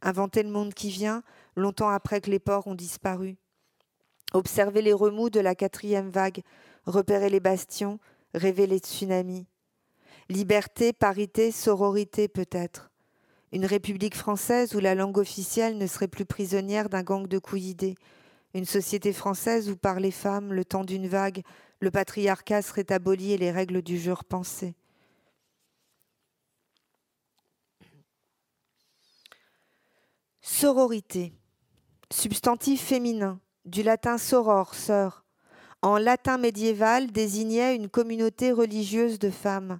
[0.00, 1.22] Inventer le monde qui vient,
[1.56, 3.36] longtemps après que les ports ont disparu.
[4.32, 6.42] Observer les remous de la quatrième vague,
[6.86, 7.98] repérer les bastions,
[8.34, 9.46] rêver les tsunamis.
[10.28, 12.90] Liberté, parité, sororité peut-être.
[13.52, 17.94] Une république française où la langue officielle ne serait plus prisonnière d'un gang de couillidés.
[18.54, 21.42] Une société française où par les femmes, le temps d'une vague,
[21.80, 24.74] le patriarcat serait aboli et les règles du jeu repensées.
[30.42, 31.32] Sororité.
[32.10, 35.24] Substantif féminin, du latin soror, sœur.
[35.80, 39.78] En latin médiéval désignait une communauté religieuse de femmes.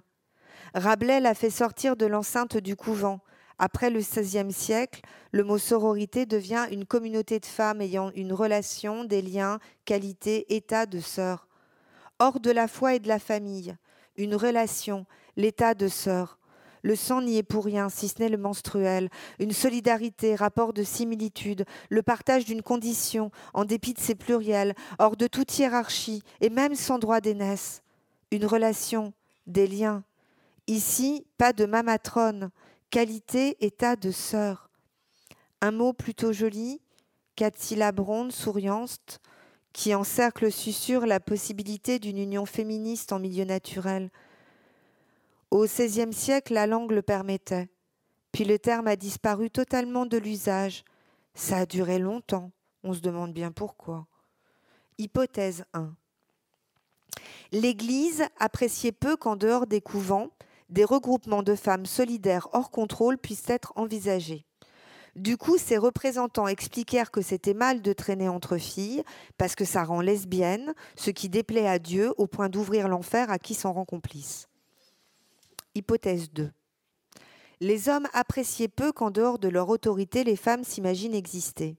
[0.73, 3.19] Rabelais l'a fait sortir de l'enceinte du couvent
[3.59, 5.01] après le XVIe siècle,
[5.31, 10.85] le mot sororité devient une communauté de femmes ayant une relation, des liens, qualité, état
[10.85, 11.47] de sœur.
[12.19, 13.75] Hors de la foi et de la famille,
[14.15, 15.05] une relation,
[15.35, 16.39] l'état de sœur.
[16.81, 20.83] Le sang n'y est pour rien, si ce n'est le menstruel, une solidarité, rapport de
[20.83, 26.49] similitude, le partage d'une condition, en dépit de ses pluriels, hors de toute hiérarchie, et
[26.49, 27.81] même sans droit d'aînesse.
[28.31, 29.13] Une relation,
[29.47, 30.03] des liens.
[30.67, 32.51] Ici, pas de mamatrone,
[32.89, 34.69] qualité, état de sœur.
[35.61, 36.81] Un mot plutôt joli,
[37.35, 39.19] quatre syllabes rondes, souriantes,
[39.73, 44.09] qui encerclent susurre la possibilité d'une union féministe en milieu naturel.
[45.51, 47.69] Au XVIe siècle, la langue le permettait.
[48.31, 50.83] Puis le terme a disparu totalement de l'usage.
[51.33, 52.51] Ça a duré longtemps.
[52.83, 54.07] On se demande bien pourquoi.
[54.97, 55.93] Hypothèse 1.
[57.51, 60.29] L'Église appréciait peu qu'en dehors des couvents,
[60.69, 64.45] des regroupements de femmes solidaires hors contrôle puissent être envisagés.
[65.15, 69.03] Du coup, ses représentants expliquèrent que c'était mal de traîner entre filles
[69.37, 73.39] parce que ça rend lesbienne, ce qui déplaît à Dieu au point d'ouvrir l'enfer à
[73.39, 74.47] qui s'en rend complice.
[75.75, 76.51] Hypothèse 2.
[77.61, 81.75] Les hommes appréciaient peu qu'en dehors de leur autorité, les femmes s'imaginent exister.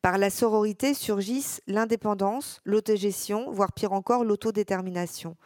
[0.00, 5.36] Par la sororité surgissent l'indépendance, l'autogestion, voire pire encore l'autodétermination.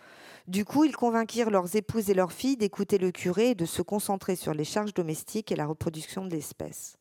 [0.49, 3.83] Du coup, ils convainquirent leurs épouses et leurs filles d'écouter le curé et de se
[3.83, 6.97] concentrer sur les charges domestiques et la reproduction de l'espèce.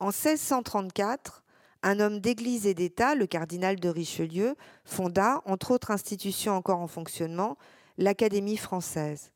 [0.00, 1.44] En 1634,
[1.82, 6.88] un homme d'église et d'État, le cardinal de Richelieu, fonda, entre autres institutions encore en
[6.88, 7.56] fonctionnement,
[7.98, 9.30] l'Académie française.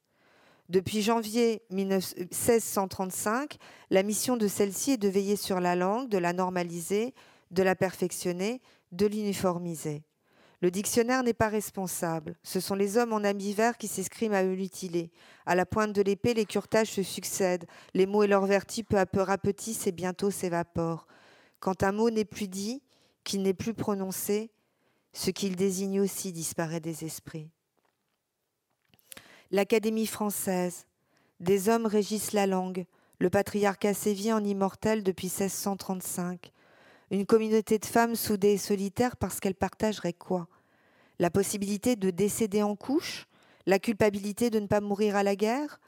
[0.68, 3.56] Depuis janvier 1635,
[3.90, 7.14] la mission de celle-ci est de veiller sur la langue, de la normaliser,
[7.50, 8.60] de la perfectionner,
[8.92, 10.02] de l'uniformiser.
[10.60, 12.36] Le dictionnaire n'est pas responsable.
[12.42, 15.10] Ce sont les hommes en verts qui s'escriment à l'utiliser.
[15.46, 17.66] À la pointe de l'épée, les curetages se succèdent.
[17.94, 21.06] Les mots et leur vertu peu à peu rapetissent et bientôt s'évaporent.
[21.60, 22.82] Quand un mot n'est plus dit,
[23.22, 24.50] qu'il n'est plus prononcé,
[25.12, 27.50] ce qu'il désigne aussi disparaît des esprits
[29.50, 30.86] l'Académie française.
[31.40, 32.84] Des hommes régissent la langue,
[33.18, 36.52] le patriarcat sévit en immortel depuis 1635.
[37.10, 40.48] Une communauté de femmes soudées et solitaires parce qu'elles partageraient quoi?
[41.18, 43.26] La possibilité de décéder en couche?
[43.66, 45.80] La culpabilité de ne pas mourir à la guerre?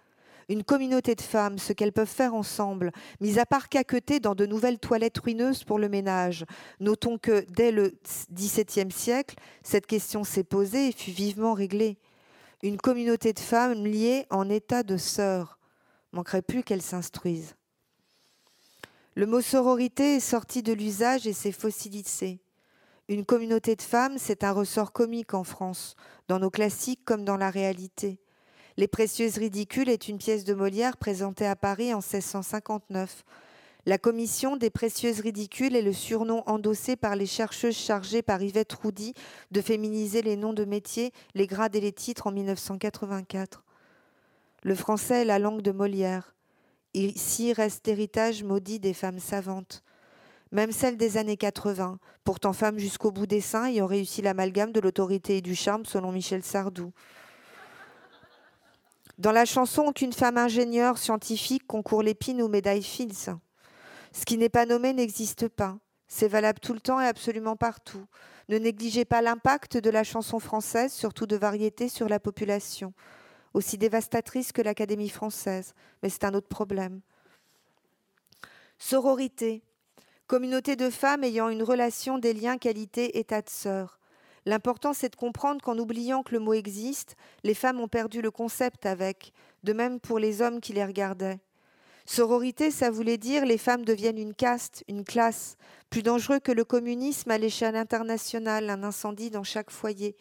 [0.48, 2.90] Une communauté de femmes, ce qu'elles peuvent faire ensemble,
[3.20, 6.44] mis à part caqueter dans de nouvelles toilettes ruineuses pour le ménage.
[6.80, 7.94] Notons que dès le
[8.34, 11.98] XVIIe siècle, cette question s'est posée et fut vivement réglée
[12.62, 15.58] une communauté de femmes liées en état de sœurs.
[16.12, 17.54] Manquerait plus qu'elles s'instruisent.
[19.20, 22.40] Le mot sororité est sorti de l'usage et s'est fossilisé.
[23.06, 25.94] Une communauté de femmes, c'est un ressort comique en France,
[26.26, 28.18] dans nos classiques comme dans la réalité.
[28.78, 33.24] Les Précieuses Ridicules est une pièce de Molière présentée à Paris en 1659.
[33.84, 38.72] La commission des précieuses ridicules est le surnom endossé par les chercheuses chargées par Yvette
[38.72, 39.12] Roudy
[39.50, 43.64] de féminiser les noms de métiers, les grades et les titres en 1984.
[44.62, 46.34] Le français est la langue de Molière.
[46.94, 49.82] Ici reste l'héritage maudit des femmes savantes.
[50.50, 54.72] Même celles des années 80, pourtant femmes jusqu'au bout des seins, y ont réussi l'amalgame
[54.72, 56.92] de l'autorité et du charme selon Michel Sardou.
[59.18, 63.36] Dans la chanson, aucune femme ingénieure, scientifique, concourt l'épine ou médaille Fields.
[64.12, 65.78] Ce qui n'est pas nommé n'existe pas.
[66.08, 68.04] C'est valable tout le temps et absolument partout.
[68.48, 72.92] Ne négligez pas l'impact de la chanson française, surtout de variété, sur la population,
[73.54, 77.00] aussi dévastatrice que l'Académie française, mais c'est un autre problème.
[78.78, 79.62] Sororité,
[80.26, 83.98] communauté de femmes ayant une relation des liens qualité état de sœur.
[84.46, 88.30] L'important, c'est de comprendre qu'en oubliant que le mot existe, les femmes ont perdu le
[88.30, 89.32] concept avec,
[89.64, 91.40] de même pour les hommes qui les regardaient.
[92.06, 95.56] Sororité, ça voulait dire les femmes deviennent une caste, une classe,
[95.90, 100.16] plus dangereux que le communisme à l'échelle internationale, un incendie dans chaque foyer.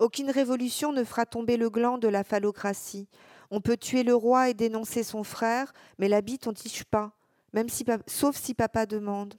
[0.00, 3.06] Aucune révolution ne fera tomber le gland de la phallocratie.
[3.52, 7.12] On peut tuer le roi et dénoncer son frère, mais la bite on tige pas,
[7.52, 7.68] même
[8.08, 9.34] sauf si papa demande.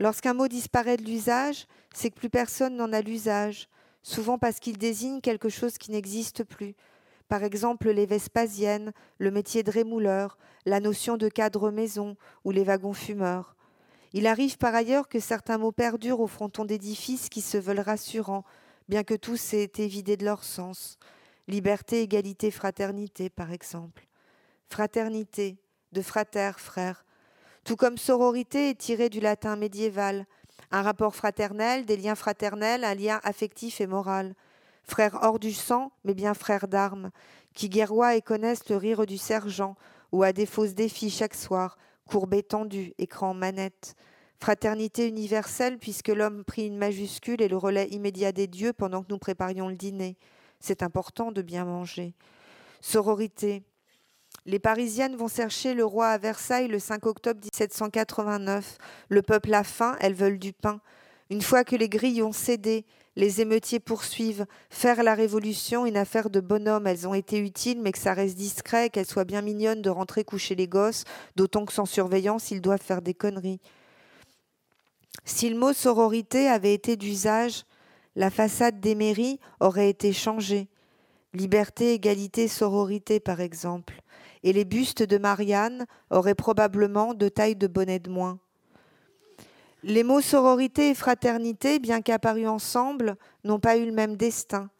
[0.00, 3.68] Lorsqu'un mot disparaît de l'usage, c'est que plus personne n'en a l'usage,
[4.02, 6.74] souvent parce qu'il désigne quelque chose qui n'existe plus
[7.28, 12.64] par exemple les Vespasiennes, le métier de rémouleur, la notion de cadre maison ou les
[12.64, 13.56] wagons fumeurs.
[14.12, 18.44] Il arrive par ailleurs que certains mots perdurent au fronton d'édifices qui se veulent rassurants,
[18.88, 20.98] bien que tous aient été vidés de leur sens.
[21.48, 24.06] Liberté, égalité, fraternité, par exemple.
[24.68, 25.58] Fraternité,
[25.92, 27.04] de frater, frère.
[27.64, 30.26] Tout comme sororité est tiré du latin médiéval.
[30.70, 34.34] Un rapport fraternel, des liens fraternels, un lien affectif et moral
[34.84, 37.10] frères hors du sang, mais bien frères d'armes,
[37.54, 39.76] qui guerroient et connaissent le rire du sergent,
[40.12, 41.76] ou à des fausses défis chaque soir,
[42.06, 43.94] courbés tendus, écran manette.
[44.44, 49.08] Fraternité universelle, puisque l'homme prit une majuscule et le relais immédiat des dieux pendant que
[49.08, 50.18] nous préparions le dîner.
[50.60, 52.12] C'est important de bien manger.
[52.82, 53.62] Sororité.
[54.44, 58.76] Les Parisiennes vont chercher le roi à Versailles le 5 octobre 1789.
[59.08, 60.82] Le peuple a faim, elles veulent du pain.
[61.30, 62.84] Une fois que les grilles ont cédé,
[63.16, 64.44] les émeutiers poursuivent.
[64.68, 66.86] Faire la révolution, une affaire de bonhomme.
[66.86, 70.22] Elles ont été utiles, mais que ça reste discret, qu'elles soient bien mignonnes de rentrer
[70.22, 73.62] coucher les gosses, d'autant que sans surveillance, ils doivent faire des conneries.
[75.24, 77.64] Si le mot sororité avait été d'usage,
[78.16, 80.68] la façade des mairies aurait été changée.
[81.32, 84.02] Liberté, égalité, sororité, par exemple.
[84.42, 88.38] Et les bustes de Marianne auraient probablement deux tailles de bonnet de moins.
[89.82, 94.70] Les mots sororité et fraternité, bien qu'apparus ensemble, n'ont pas eu le même destin.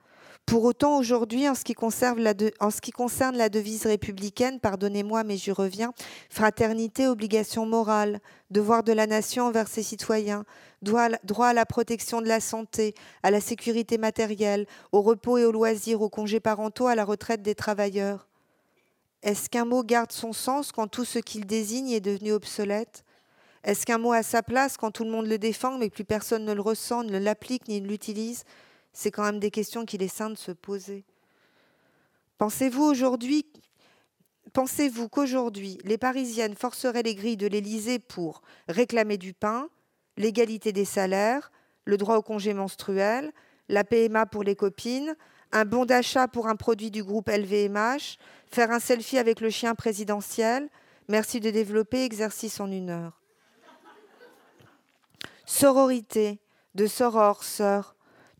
[0.46, 5.94] Pour autant, aujourd'hui, en, ce qui concerne la devise républicaine, pardonnez-moi, mais j'y reviens,
[6.28, 8.20] fraternité, obligation morale,
[8.50, 10.44] devoir de la nation envers ses citoyens,
[10.82, 15.52] droit à la protection de la santé, à la sécurité matérielle, au repos et au
[15.52, 18.28] loisir, aux congés parentaux, à la retraite des travailleurs.
[19.22, 23.02] Est-ce qu'un mot garde son sens quand tout ce qu'il désigne est devenu obsolète?
[23.64, 26.44] Est-ce qu'un mot a sa place quand tout le monde le défend, mais plus personne
[26.44, 28.44] ne le ressent, ne l'applique ni ne l'utilise?
[28.94, 31.04] C'est quand même des questions qu'il est sain de se poser.
[32.38, 33.44] Pensez-vous aujourd'hui
[34.52, 39.68] Pensez-vous qu'aujourd'hui, les Parisiennes forceraient les grilles de l'Élysée pour réclamer du pain,
[40.16, 41.50] l'égalité des salaires,
[41.84, 43.32] le droit au congé menstruel,
[43.68, 45.16] la PMA pour les copines,
[45.50, 48.16] un bon d'achat pour un produit du groupe LVMH,
[48.46, 50.68] faire un selfie avec le chien présidentiel?
[51.08, 53.20] Merci de développer exercice en une heure.
[55.46, 56.38] Sororité,
[56.76, 57.93] de soror, sœur,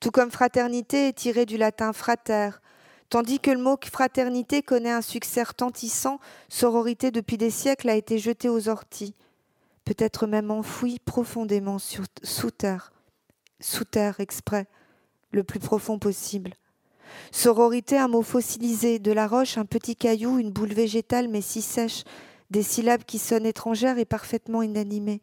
[0.05, 2.61] tout comme fraternité est tiré du latin frater,
[3.09, 8.19] tandis que le mot fraternité connaît un succès retentissant, sororité depuis des siècles a été
[8.19, 9.15] jeté aux orties,
[9.87, 12.93] peut-être même enfoui profondément sous terre,
[13.61, 14.67] sous terre exprès,
[15.31, 16.53] le plus profond possible.
[17.31, 21.63] Sororité, un mot fossilisé, de la roche, un petit caillou, une boule végétale mais si
[21.63, 22.05] sèche,
[22.51, 25.23] des syllabes qui sonnent étrangères et parfaitement inanimées.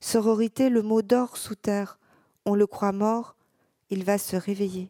[0.00, 1.98] Sororité, le mot d'or sous terre.
[2.46, 3.34] On le croit mort,
[3.92, 4.88] il va se réveiller.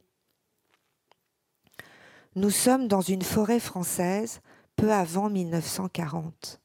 [2.36, 4.40] Nous sommes dans une forêt française
[4.76, 6.60] peu avant 1940.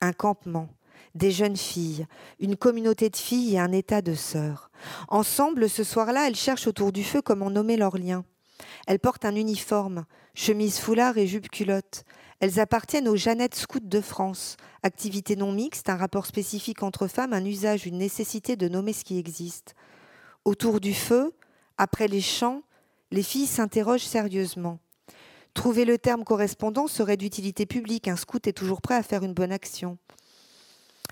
[0.00, 0.68] Un campement,
[1.14, 2.08] des jeunes filles,
[2.40, 4.72] une communauté de filles et un état de sœurs.
[5.06, 8.24] Ensemble, ce soir-là, elles cherchent autour du feu comment nommer leurs liens.
[8.88, 10.04] Elles portent un uniforme,
[10.34, 12.02] chemise foulard et jupe culotte.
[12.40, 17.32] Elles appartiennent aux Jeannettes Scouts de France, activité non mixte, un rapport spécifique entre femmes,
[17.32, 19.76] un usage, une nécessité de nommer ce qui existe.
[20.44, 21.32] Autour du feu,
[21.78, 22.62] après les chants,
[23.10, 24.78] les filles s'interrogent sérieusement.
[25.54, 28.08] Trouver le terme correspondant serait d'utilité publique.
[28.08, 29.96] Un scout est toujours prêt à faire une bonne action.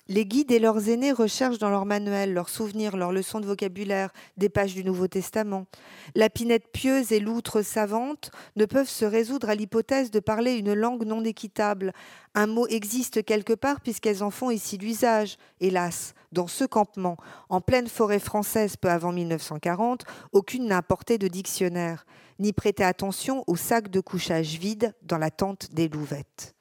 [0.08, 4.12] Les guides et leurs aînés recherchent dans leurs manuels, leurs souvenirs, leurs leçons de vocabulaire,
[4.36, 5.66] des pages du Nouveau Testament.
[6.14, 10.74] La pinette pieuse et l'outre savante ne peuvent se résoudre à l'hypothèse de parler une
[10.74, 11.92] langue non équitable.
[12.36, 15.38] Un mot existe quelque part puisqu'elles en font ici l'usage.
[15.58, 17.16] Hélas, dans ce campement,
[17.48, 22.06] en pleine forêt française peu avant 1940, aucune n'a apporté de dictionnaire,
[22.38, 26.54] ni prêté attention au sac de couchage vide dans la tente des louvettes.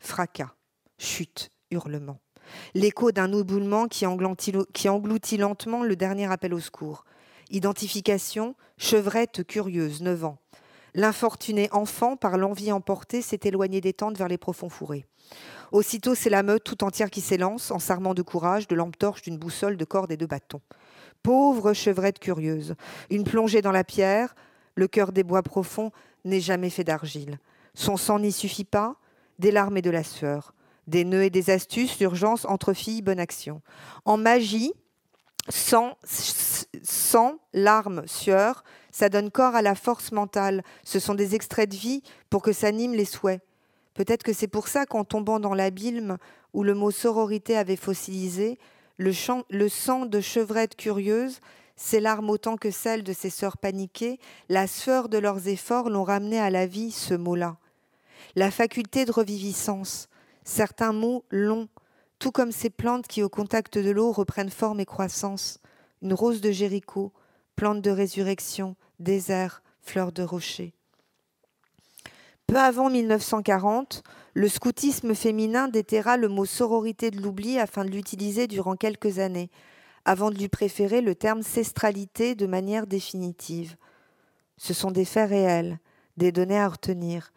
[0.00, 0.54] Fracas,
[0.98, 2.18] chute, hurlements
[2.74, 7.04] l'écho d'un éboulement qui engloutit, lentement le dernier appel au secours.
[7.50, 10.38] Identification, chevrette curieuse, 9 ans.
[10.94, 15.06] L'infortuné enfant, par l'envie emportée, s'est éloigné des tentes vers les profonds fourrés.
[15.72, 19.22] Aussitôt, c'est la meute tout entière qui s'élance, en s'armant de courage, de lampe torche,
[19.22, 20.60] d'une boussole, de corde et de bâton.
[21.22, 22.74] Pauvre chevrette curieuse,
[23.10, 24.34] une plongée dans la pierre,
[24.74, 25.90] le cœur des bois profonds
[26.24, 27.38] n'est jamais fait d'argile.
[27.74, 28.96] Son sang n'y suffit pas,
[29.38, 30.54] des larmes et de la sueur
[30.88, 33.62] des nœuds et des astuces, l'urgence entre filles, bonne action.
[34.04, 34.72] En magie,
[35.48, 35.96] sans,
[36.82, 40.62] sans larmes, sueur, ça donne corps à la force mentale.
[40.84, 43.40] Ce sont des extraits de vie pour que s'animent les souhaits.
[43.94, 46.18] Peut-être que c'est pour ça qu'en tombant dans l'abîme
[46.54, 48.58] où le mot sororité avait fossilisé,
[48.96, 51.40] le, sang de chevrette curieuse,
[51.76, 54.18] ses larmes autant que celles de ses sœurs paniquées,
[54.48, 57.56] la sueur de leurs efforts l'ont ramené à la vie, ce mot-là.
[58.34, 60.08] La faculté de reviviscence,
[60.48, 61.68] Certains mots longs,
[62.18, 65.60] tout comme ces plantes qui, au contact de l'eau, reprennent forme et croissance.
[66.00, 67.12] Une rose de Jéricho,
[67.54, 70.72] plante de résurrection, désert, fleur de rocher.
[72.46, 78.46] Peu avant 1940, le scoutisme féminin déterra le mot sororité de l'oubli afin de l'utiliser
[78.46, 79.50] durant quelques années,
[80.06, 83.76] avant de lui préférer le terme cestralité de manière définitive.
[84.56, 85.78] Ce sont des faits réels,
[86.16, 87.32] des données à retenir,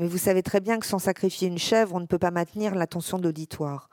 [0.00, 2.74] mais vous savez très bien que sans sacrifier une chèvre, on ne peut pas maintenir
[2.74, 3.90] l'attention de l'auditoire.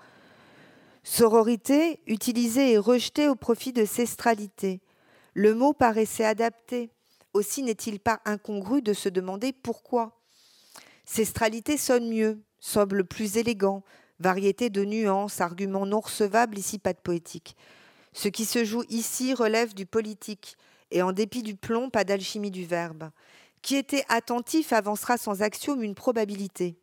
[1.03, 4.79] Sororité, utilisée et rejetée au profit de cestralité.
[5.33, 6.91] Le mot paraissait adapté.
[7.33, 10.17] Aussi n'est-il pas incongru de se demander pourquoi.
[11.03, 13.83] Cestralité sonne mieux, semble plus élégant,
[14.21, 17.57] variété de nuances, arguments non recevables, ici pas de poétique.
[18.13, 20.55] Ce qui se joue ici relève du politique,
[20.89, 23.09] et en dépit du plomb, pas d'alchimie du verbe.
[23.67, 26.77] Qui était attentif avancera sans axiome une probabilité.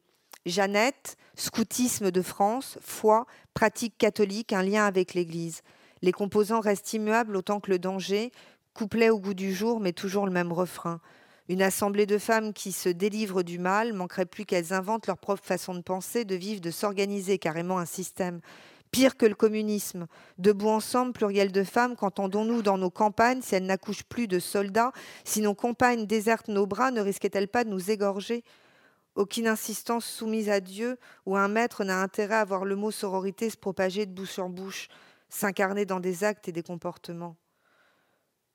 [0.45, 3.25] Jeannette, scoutisme de France, foi,
[3.55, 5.63] pratique catholique, un lien avec l'Église.
[6.03, 8.33] Les composants restent immuables autant que le danger,
[8.75, 11.01] couplet au goût du jour, mais toujours le même refrain.
[11.49, 15.43] Une assemblée de femmes qui se délivrent du mal, manquerait plus qu'elles inventent leur propre
[15.43, 18.43] façon de penser, de vivre, de s'organiser, carrément un système.
[18.95, 20.07] Pire que le communisme.
[20.39, 24.93] Debout ensemble, pluriel de femmes, qu'entendons-nous dans nos campagnes si elles n'accouchent plus de soldats
[25.25, 28.45] Si nos compagnes désertent nos bras, ne risquaient-elles pas de nous égorger?
[29.17, 33.51] Aucune insistance soumise à Dieu ou un maître n'a intérêt à voir le mot sororité
[33.51, 34.87] se propager de bouche en bouche,
[35.29, 37.35] s'incarner dans des actes et des comportements.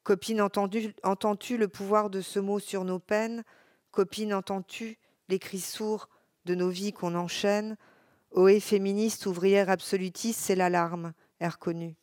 [0.03, 3.43] Copine, entends-tu le pouvoir de ce mot sur nos peines?
[3.91, 6.07] Copine, entends-tu les cris sourds
[6.45, 7.75] de nos vies qu'on enchaîne?
[8.36, 11.95] Ohé féministe, ouvrière absolutiste, c'est l'alarme, air connu.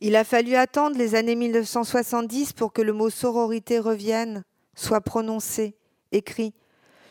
[0.00, 5.76] Il a fallu attendre les années 1970 pour que le mot sororité revienne, soit prononcé,
[6.12, 6.52] écrit.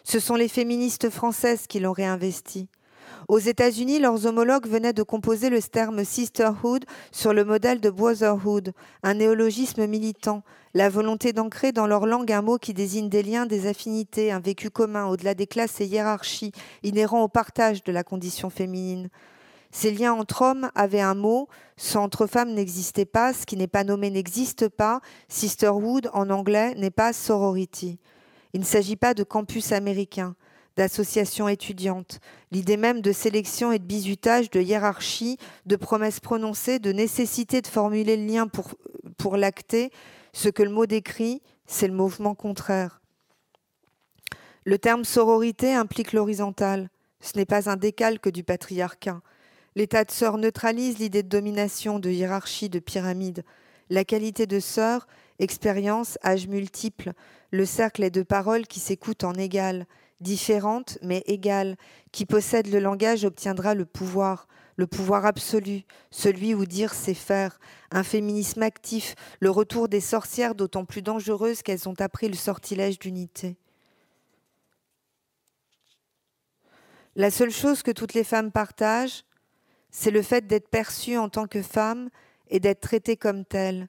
[0.04, 2.68] Ce sont les féministes françaises qui l'ont réinvesti.
[3.28, 8.74] Aux États-Unis, leurs homologues venaient de composer le terme sisterhood sur le modèle de brotherhood,
[9.02, 10.44] un néologisme militant,
[10.74, 14.40] la volonté d'ancrer dans leur langue un mot qui désigne des liens, des affinités, un
[14.40, 16.52] vécu commun au-delà des classes et hiérarchies,
[16.84, 19.10] inhérents au partage de la condition féminine.
[19.72, 21.48] Ces liens entre hommes avaient un mot,
[21.78, 26.76] ce entre femmes n'existait pas, ce qui n'est pas nommé n'existe pas, sisterhood en anglais
[26.76, 27.98] n'est pas sorority.
[28.54, 30.36] Il ne s'agit pas de campus américain
[30.76, 32.20] d'associations étudiantes,
[32.52, 37.68] l'idée même de sélection et de bizutage, de hiérarchie, de promesses prononcées, de nécessité de
[37.68, 38.72] formuler le lien pour,
[39.18, 39.92] pour l'acter,
[40.34, 43.02] ce que le mot décrit, c'est le mouvement contraire.
[44.66, 46.90] Le terme sororité implique l'horizontal.
[47.20, 49.22] Ce n'est pas un décalque du patriarcat.
[49.76, 53.44] L'état de sœur neutralise l'idée de domination, de hiérarchie, de pyramide.
[53.90, 55.08] La qualité de sœur,
[55.40, 57.14] expérience, âge multiple,
[57.52, 59.86] le cercle est de paroles qui s'écoutent en égal
[60.24, 61.76] différente mais égale,
[62.12, 67.60] qui possède le langage obtiendra le pouvoir, le pouvoir absolu, celui où dire c'est faire,
[67.92, 72.98] un féminisme actif, le retour des sorcières d'autant plus dangereuses qu'elles ont appris le sortilège
[72.98, 73.58] d'unité.
[77.16, 79.24] La seule chose que toutes les femmes partagent,
[79.92, 82.10] c'est le fait d'être perçues en tant que femmes
[82.50, 83.88] et d'être traitées comme telles.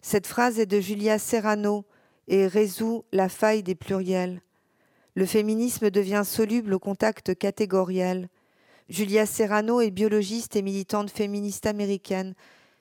[0.00, 1.84] Cette phrase est de Julia Serrano
[2.28, 4.40] et résout la faille des pluriels.
[5.14, 8.28] Le féminisme devient soluble au contact catégoriel.
[8.88, 12.34] Julia Serrano est biologiste et militante féministe américaine,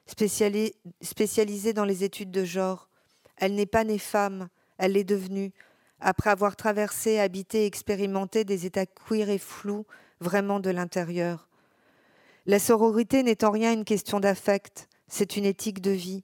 [0.07, 2.89] spécialisée dans les études de genre.
[3.37, 5.51] Elle n'est pas née femme, elle l'est devenue,
[5.99, 9.85] après avoir traversé, habité, expérimenté des états queer et flous,
[10.19, 11.47] vraiment de l'intérieur.
[12.45, 16.23] La sororité n'est en rien une question d'affect, c'est une éthique de vie.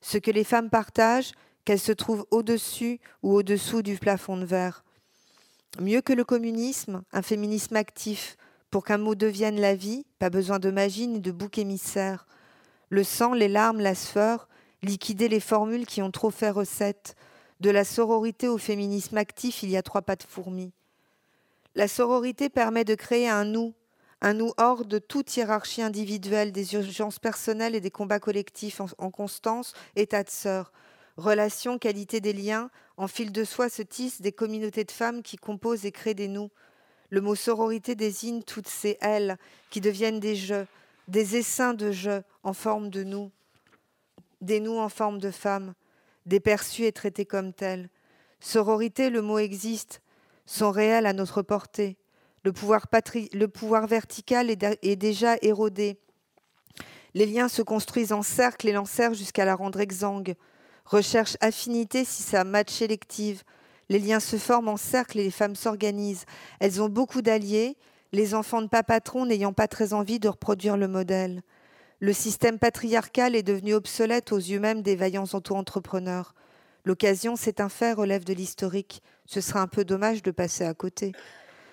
[0.00, 1.32] Ce que les femmes partagent,
[1.64, 4.84] qu'elles se trouvent au-dessus ou au-dessous du plafond de verre.
[5.80, 8.36] Mieux que le communisme, un féminisme actif,
[8.70, 12.26] pour qu'un mot devienne la vie, pas besoin de magie ni de bouc émissaire.
[12.88, 14.48] Le sang, les larmes, la sueur,
[14.82, 17.14] liquider les formules qui ont trop fait recette.
[17.60, 20.72] De la sororité au féminisme actif, il y a trois pas de fourmi.
[21.74, 23.74] La sororité permet de créer un nous,
[24.22, 28.86] un nous hors de toute hiérarchie individuelle, des urgences personnelles et des combats collectifs en,
[28.98, 30.72] en constance, état de sœur.
[31.16, 35.36] Relations, qualité des liens, en fil de soie se tissent des communautés de femmes qui
[35.36, 36.50] composent et créent des nous.
[37.10, 39.36] Le mot sororité désigne toutes ces elles
[39.70, 40.66] qui deviennent des jeux,
[41.08, 43.30] des essaims de jeux en forme de nous,
[44.40, 45.74] des nous en forme de femmes,
[46.24, 47.88] des perçus et traités comme tels.
[48.40, 50.00] Sororité, le mot existe,
[50.46, 51.96] sont réels à notre portée.
[52.44, 55.98] Le pouvoir, vertical est, est déjà érodé.
[57.14, 60.36] Les liens se construisent en cercle et l'enserrent jusqu'à la rendre exsangue.
[60.86, 63.42] Recherche affinité si ça match sélective.
[63.88, 66.26] Les liens se forment en cercle et les femmes s'organisent.
[66.60, 67.76] Elles ont beaucoup d'alliés,
[68.12, 71.42] les enfants de pas patron n'ayant pas très envie de reproduire le modèle.
[71.98, 76.34] Le système patriarcal est devenu obsolète aux yeux même des vaillants auto-entrepreneurs.
[76.84, 79.02] L'occasion, c'est un fait, relève de l'historique.
[79.24, 81.12] Ce sera un peu dommage de passer à côté.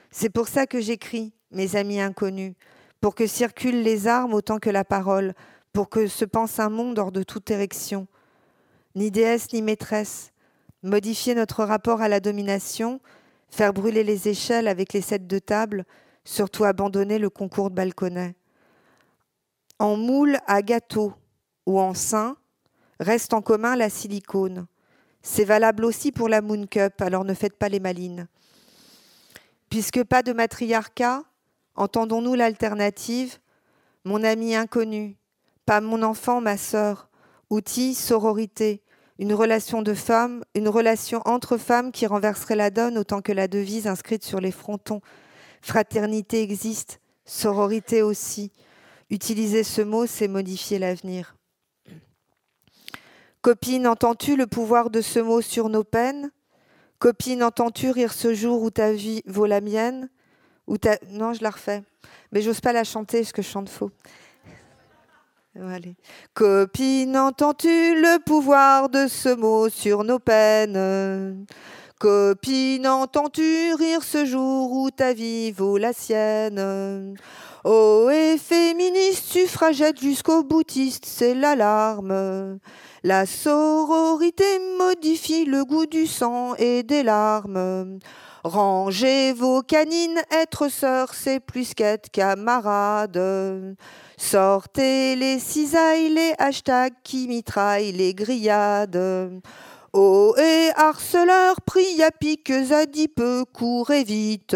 [0.09, 2.55] C'est pour ça que j'écris, mes amis inconnus,
[2.99, 5.35] pour que circulent les armes autant que la parole,
[5.71, 8.07] pour que se pense un monde hors de toute érection
[8.95, 10.31] ni déesse ni maîtresse,
[10.83, 12.99] modifier notre rapport à la domination,
[13.49, 15.85] faire brûler les échelles avec les sept de table,
[16.25, 18.35] surtout abandonner le concours de balconnet.
[19.79, 21.13] En moule à gâteau
[21.65, 22.37] ou en sein,
[22.99, 24.67] reste en commun la silicone.
[25.21, 28.27] C'est valable aussi pour la Moon Cup, alors ne faites pas les malines.
[29.69, 31.23] Puisque pas de matriarcat,
[31.75, 33.39] entendons-nous l'alternative
[34.03, 35.17] Mon ami inconnu,
[35.65, 37.09] pas mon enfant, ma sœur.
[37.53, 38.81] Outil, sororité.
[39.19, 43.47] Une relation de femme, une relation entre femmes qui renverserait la donne autant que la
[43.47, 45.01] devise inscrite sur les frontons.
[45.61, 48.51] Fraternité existe, sororité aussi.
[49.11, 51.35] Utiliser ce mot, c'est modifier l'avenir.
[53.43, 56.31] Copine, entends-tu le pouvoir de ce mot sur nos peines?
[56.97, 60.09] Copine, entends-tu rire ce jour où ta vie vaut la mienne?
[61.11, 61.83] Non, je la refais.
[62.31, 63.91] Mais j'ose pas la chanter parce que je chante faux.
[66.33, 71.45] Copine, entends-tu le pouvoir de ce mot sur nos peines?
[71.99, 77.15] Copine, entends-tu rire ce jour où ta vie vaut la sienne?
[77.63, 82.57] Oh, et féministe, suffragette jusqu'au boutiste, c'est l'alarme.
[83.03, 87.99] La sororité modifie le goût du sang et des larmes.
[88.43, 93.77] Rangez vos canines, être sœurs, c'est plus qu'être camarades.
[94.23, 99.41] Sortez les cisailles, les hashtags qui mitraillent les grillades.
[99.91, 104.55] Oh et harceleurs, pris à piques adipeux, courez vite.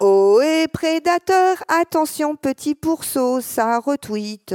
[0.00, 4.54] Oh et prédateurs, attention petit pourceau, ça retweet.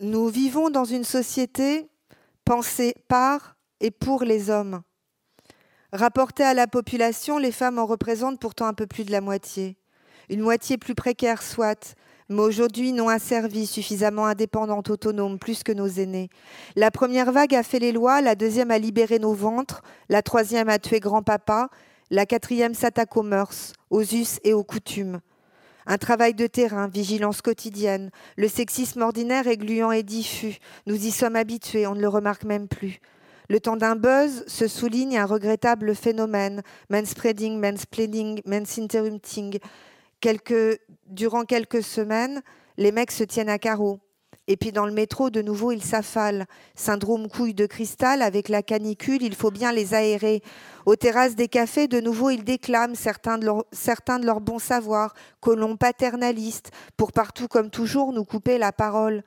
[0.00, 1.88] Nous vivons dans une société
[2.44, 4.82] pensée par et pour les hommes.
[5.92, 9.76] Rapportée à la population, les femmes en représentent pourtant un peu plus de la moitié.
[10.30, 11.94] Une moitié plus précaire soit,
[12.28, 16.30] mais aujourd'hui non asservie, suffisamment indépendante, autonome, plus que nos aînés.
[16.76, 20.68] La première vague a fait les lois, la deuxième a libéré nos ventres, la troisième
[20.68, 21.68] a tué grand-papa,
[22.10, 25.20] la quatrième s'attaque aux mœurs, aux us et aux coutumes.
[25.86, 28.10] Un travail de terrain, vigilance quotidienne.
[28.36, 30.58] Le sexisme ordinaire est gluant et diffus.
[30.86, 33.00] Nous y sommes habitués, on ne le remarque même plus.
[33.48, 36.62] Le temps d'un buzz se souligne un regrettable phénomène.
[36.90, 39.58] Manspreading, mansplaining, mansinterrupting.
[40.20, 42.42] Quelques, durant quelques semaines,
[42.76, 44.00] les mecs se tiennent à carreau.
[44.52, 46.44] Et puis dans le métro, de nouveau, ils s'affalent.
[46.74, 50.42] Syndrome couille de cristal, avec la canicule, il faut bien les aérer.
[50.84, 55.14] Aux terrasses des cafés, de nouveau, ils déclament certains de, certains de leurs bons savoirs,
[55.40, 59.24] colons paternalistes, pour partout comme toujours nous couper la parole.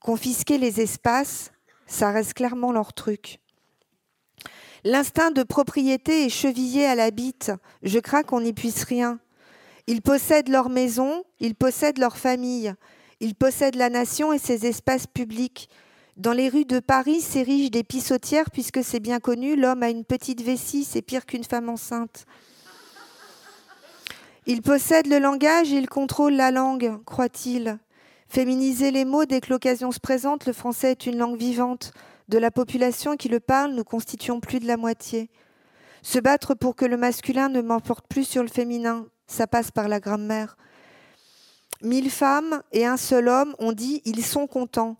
[0.00, 1.50] Confisquer les espaces,
[1.86, 3.40] ça reste clairement leur truc.
[4.84, 7.52] L'instinct de propriété est chevillé à la bite.
[7.82, 9.18] Je crains qu'on n'y puisse rien.
[9.86, 12.74] Ils possèdent leur maison, ils possèdent leur famille.
[13.22, 15.68] Il possède la nation et ses espaces publics.
[16.16, 20.04] Dans les rues de Paris s'érigent des pissotières puisque c'est bien connu, l'homme a une
[20.04, 22.26] petite vessie, c'est pire qu'une femme enceinte.
[24.46, 27.78] Il possède le langage et il contrôle la langue, croit-il.
[28.26, 31.92] Féminiser les mots dès que l'occasion se présente, le français est une langue vivante.
[32.28, 35.30] De la population qui le parle, nous constituons plus de la moitié.
[36.02, 39.86] Se battre pour que le masculin ne m'emporte plus sur le féminin, ça passe par
[39.86, 40.56] la grammaire.
[41.82, 44.96] Mille femmes et un seul homme, on dit ils sont contents.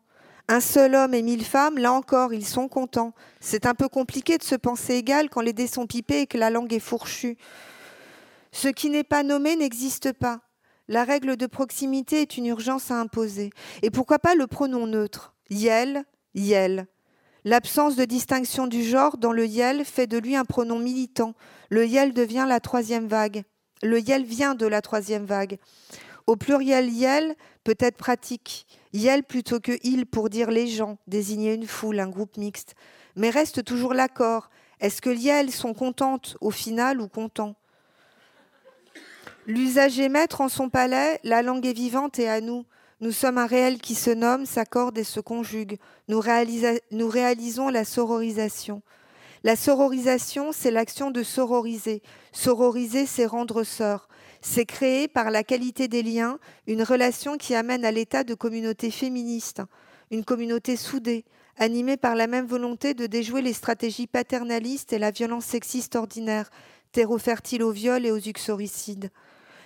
[0.48, 3.14] Un seul homme et mille femmes, là encore, ils sont contents.
[3.38, 6.38] C'est un peu compliqué de se penser égal quand les dés sont pipés et que
[6.38, 7.38] la langue est fourchue.
[8.50, 10.40] Ce qui n'est pas nommé n'existe pas.
[10.88, 13.50] La règle de proximité est une urgence à imposer.
[13.82, 15.34] Et pourquoi pas le pronom neutre?
[15.50, 16.04] Yel,
[16.34, 16.88] yel.
[17.44, 21.34] L'absence de distinction du genre dans le yel fait de lui un pronom militant.
[21.70, 23.44] Le yel devient la troisième vague.
[23.82, 25.59] Le yel vient de la troisième vague.
[26.27, 27.35] Au pluriel yel
[27.65, 28.66] peut être pratique.
[28.93, 32.74] Yel plutôt que il pour dire les gens, désigner une foule, un groupe mixte.
[33.16, 34.51] Mais reste toujours l'accord.
[34.81, 37.55] Est-ce que yel sont contentes au final ou contents?
[39.47, 42.65] L'usager maître en son palais, la langue est vivante et à nous.
[43.01, 45.78] Nous sommes un réel qui se nomme, s'accorde et se conjugue.
[46.07, 46.23] Nous,
[46.93, 48.82] nous réalisons la sororisation.
[49.43, 52.01] La sororisation, c'est l'action de sororiser.
[52.31, 54.09] Sororiser, c'est rendre sœur.
[54.44, 58.90] C'est créer par la qualité des liens une relation qui amène à l'état de communauté
[58.90, 59.62] féministe,
[60.10, 61.24] une communauté soudée,
[61.56, 66.51] animée par la même volonté de déjouer les stratégies paternalistes et la violence sexiste ordinaire,
[66.90, 69.10] terreau fertile aux viols et aux uxoricides.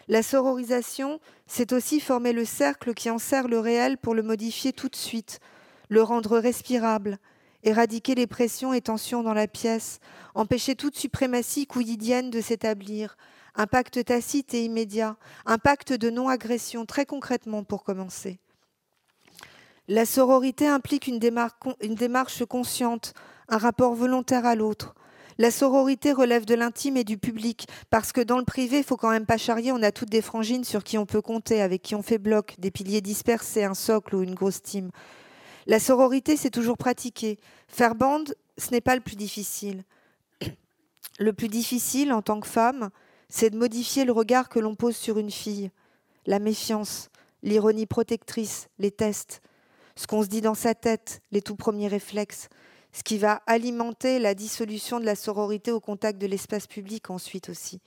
[0.09, 4.89] La sororisation, c'est aussi former le cercle qui enserre le réel pour le modifier tout
[4.89, 5.41] de suite,
[5.89, 7.19] le rendre respirable,
[7.65, 10.01] éradiquer les pressions et tensions dans la pièce,
[10.35, 13.17] empêcher toute suprématie couillidienne de s'établir,
[13.57, 15.17] un pacte tacite et immédiat,
[15.47, 18.39] un pacte de non-agression, très concrètement pour commencer.
[19.89, 23.15] La sororité implique une démarche, consciente,
[23.49, 24.95] un rapport volontaire à l'autre.
[25.39, 28.97] La sororité relève de l'intime et du public, parce que dans le privé, il faut
[28.97, 31.83] quand même pas charrier, on a toutes des frangines sur qui on peut compter, avec
[31.83, 34.91] qui on fait bloc, des piliers dispersés, un socle ou une grosse team.
[35.67, 37.39] La sororité, c'est toujours pratiqué.
[37.69, 39.85] Faire bande, ce n'est pas le plus difficile.
[41.19, 42.91] Le plus difficile, en tant que femme,
[43.29, 45.71] c'est de modifier le regard que l'on pose sur une fille,
[46.27, 47.11] la méfiance,
[47.43, 49.41] l'ironie protectrice, les tests,
[49.97, 52.49] ce qu'on se dit dans sa tête, les tout premiers réflexes,
[52.93, 57.49] ce qui va alimenter la dissolution de la sororité au contact de l'espace public ensuite
[57.49, 57.81] aussi.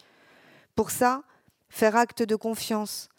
[0.75, 1.23] Pour ça,
[1.69, 3.09] faire acte de confiance,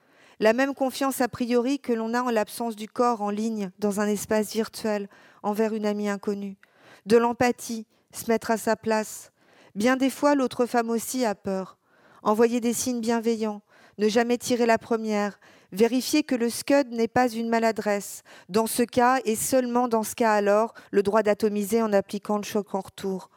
[0.41, 4.01] la même confiance a priori que l'on a en l'absence du corps en ligne dans
[4.01, 5.09] un espace virtuel
[5.43, 6.57] envers une amie inconnue,
[7.07, 9.33] de l'empathie, se mettre à sa place.
[9.75, 11.77] Bien des fois, l'autre femme aussi a peur.
[12.23, 13.63] Envoyer des signes bienveillants,
[13.99, 15.41] ne jamais tirer la première,
[15.73, 18.23] vérifier que le scud n'est pas une maladresse.
[18.49, 22.43] Dans ce cas, et seulement dans ce cas alors, le droit d'atomiser en appliquant le
[22.43, 23.31] choc en retour.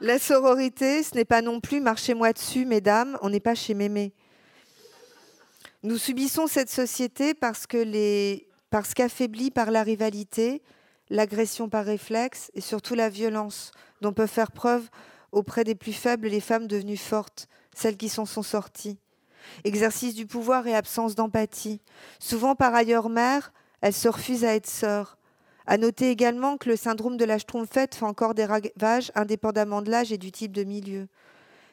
[0.00, 4.12] La sororité, ce n'est pas non plus marchez-moi dessus, mesdames, on n'est pas chez Mémé.
[5.82, 8.40] Nous subissons cette société parce que
[9.50, 10.62] par la rivalité,
[11.10, 13.70] l'agression par réflexe et surtout la violence
[14.00, 14.88] dont peuvent faire preuve
[15.32, 18.98] auprès des plus faibles les femmes devenues fortes, celles qui s'en sont sorties.
[19.64, 21.80] Exercice du pouvoir et absence d'empathie.
[22.18, 25.18] Souvent par ailleurs mères, elles se refusent à être sœurs.
[25.66, 29.90] À noter également que le syndrome de la Schtroumpfette fait encore des ravages indépendamment de
[29.90, 31.08] l'âge et du type de milieu.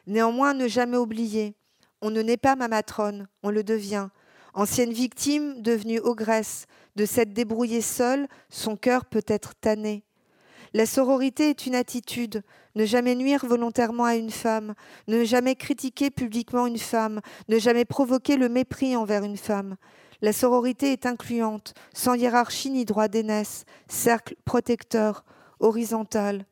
[0.08, 1.56] Néanmoins, ne jamais oublier,
[2.02, 4.10] on ne naît pas ma matrone, on le devient.
[4.56, 10.04] Ancienne victime, devenue ogresse, de s'être débrouillée seule, son cœur peut être tanné.
[10.76, 12.44] La sororité est une attitude,
[12.76, 14.76] ne jamais nuire volontairement à une femme,
[15.08, 19.76] ne jamais critiquer publiquement une femme, ne jamais provoquer le mépris envers une femme.
[20.22, 25.26] La sororité est incluante, sans hiérarchie ni droit d'aînesse, cercle protecteur,
[25.60, 26.46] horizontal.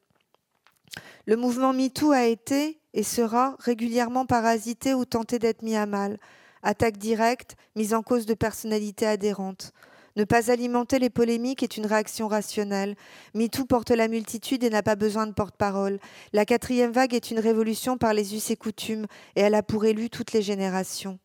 [1.26, 6.18] Le mouvement MeToo a été et sera régulièrement parasité ou tenté d'être mis à mal.
[6.64, 9.74] Attaque directe, mise en cause de personnalités adhérentes.
[10.18, 12.96] Ne pas alimenter les polémiques est une réaction rationnelle.
[13.34, 16.00] MeToo porte la multitude et n'a pas besoin de porte-parole.
[16.34, 19.06] La quatrième vague est une révolution par les us et coutumes,
[19.36, 21.18] et elle a pour élu toutes les générations.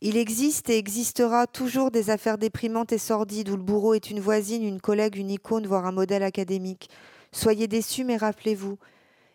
[0.00, 4.20] Il existe et existera toujours des affaires déprimantes et sordides où le bourreau est une
[4.20, 6.88] voisine, une collègue, une icône, voire un modèle académique.
[7.32, 8.78] Soyez déçus, mais rappelez-vous,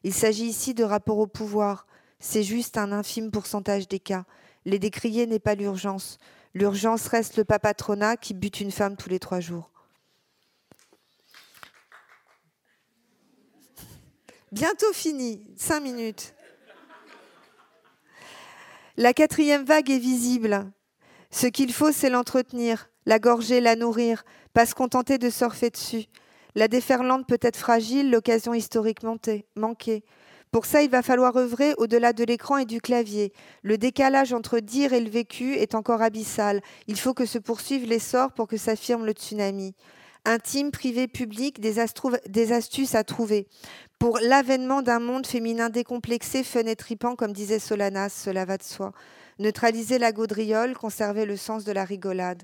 [0.03, 1.85] il s'agit ici de rapport au pouvoir.
[2.19, 4.23] C'est juste un infime pourcentage des cas.
[4.65, 6.17] Les décrier n'est pas l'urgence.
[6.53, 9.71] L'urgence reste le papatronat qui bute une femme tous les trois jours.
[14.51, 16.35] Bientôt fini, cinq minutes.
[18.97, 20.71] La quatrième vague est visible.
[21.31, 24.23] Ce qu'il faut, c'est l'entretenir, la gorger, la nourrir,
[24.53, 26.05] pas se contenter de surfer dessus.
[26.53, 29.17] La déferlante peut être fragile, l'occasion historiquement
[29.55, 30.03] manquée.
[30.53, 33.33] Pour ça, il va falloir œuvrer au-delà de l'écran et du clavier.
[33.63, 36.61] Le décalage entre dire et le vécu est encore abyssal.
[36.85, 39.73] Il faut que se poursuive l'essor pour que s'affirme le tsunami.
[40.25, 43.47] Intime, privé, public, des, astuces à trouver.
[43.97, 48.63] Pour l'avènement d'un monde féminin décomplexé, fun et tripant, comme disait Solanas, cela va de
[48.63, 48.91] soi.
[49.39, 52.43] Neutraliser la gaudriole, conserver le sens de la rigolade.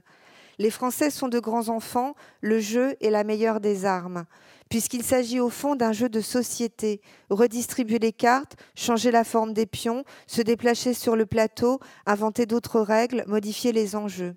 [0.58, 4.26] Les Français sont de grands enfants, le jeu est la meilleure des armes
[4.70, 7.02] puisqu'il s'agit au fond d'un jeu de société.
[7.30, 12.80] Redistribuer les cartes, changer la forme des pions, se déplacer sur le plateau, inventer d'autres
[12.80, 14.36] règles, modifier les enjeux.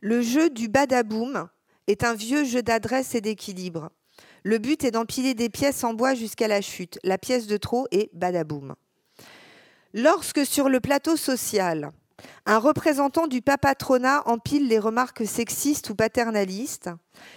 [0.00, 1.48] Le jeu du badaboum
[1.86, 3.90] est un vieux jeu d'adresse et d'équilibre.
[4.44, 6.98] Le but est d'empiler des pièces en bois jusqu'à la chute.
[7.02, 8.76] La pièce de trop est badaboum.
[9.92, 11.90] Lorsque sur le plateau social,
[12.46, 16.90] un représentant du papatronat empile les remarques sexistes ou paternalistes.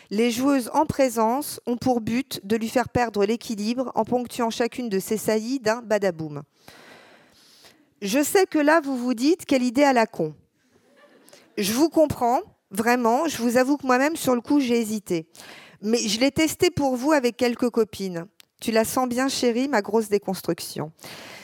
[0.09, 4.89] Les joueuses en présence ont pour but de lui faire perdre l'équilibre en ponctuant chacune
[4.89, 6.43] de ses saillies d'un badaboum.
[8.01, 10.33] Je sais que là, vous vous dites quelle idée à la con.
[11.57, 12.41] Je vous comprends,
[12.71, 13.27] vraiment.
[13.27, 15.27] Je vous avoue que moi-même, sur le coup, j'ai hésité.
[15.81, 18.27] Mais je l'ai testé pour vous avec quelques copines.
[18.61, 20.91] Tu la sens bien, chérie, ma grosse déconstruction.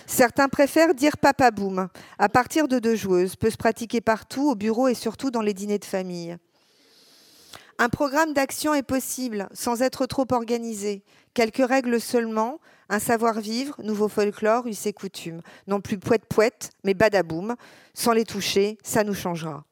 [0.08, 1.88] Certains préfèrent dire papa boom.
[2.20, 5.54] À partir de deux joueuses, peut se pratiquer partout, au bureau et surtout dans les
[5.54, 6.38] dîners de famille.
[7.78, 11.04] Un programme d'action est possible sans être trop organisé.
[11.34, 15.42] Quelques règles seulement, un savoir-vivre, nouveau folklore, us et coutumes.
[15.68, 17.56] Non plus poète-poète, mais badaboum.
[17.94, 19.66] Sans les toucher, ça nous changera.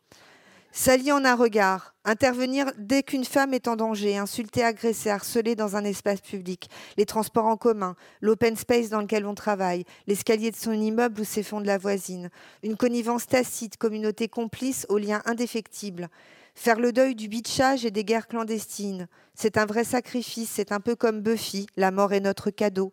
[0.76, 5.76] S'allier en un regard, intervenir dès qu'une femme est en danger, insulter, agresser, harceler dans
[5.76, 6.68] un espace public,
[6.98, 11.62] les transports en commun, l'open space dans lequel on travaille, l'escalier de son immeuble fonds
[11.62, 12.32] de la voisine,
[12.64, 16.10] une connivence tacite, communauté complice aux liens indéfectibles.
[16.56, 20.80] Faire le deuil du bitchage et des guerres clandestines, c'est un vrai sacrifice, c'est un
[20.80, 22.90] peu comme Buffy, la mort est notre cadeau.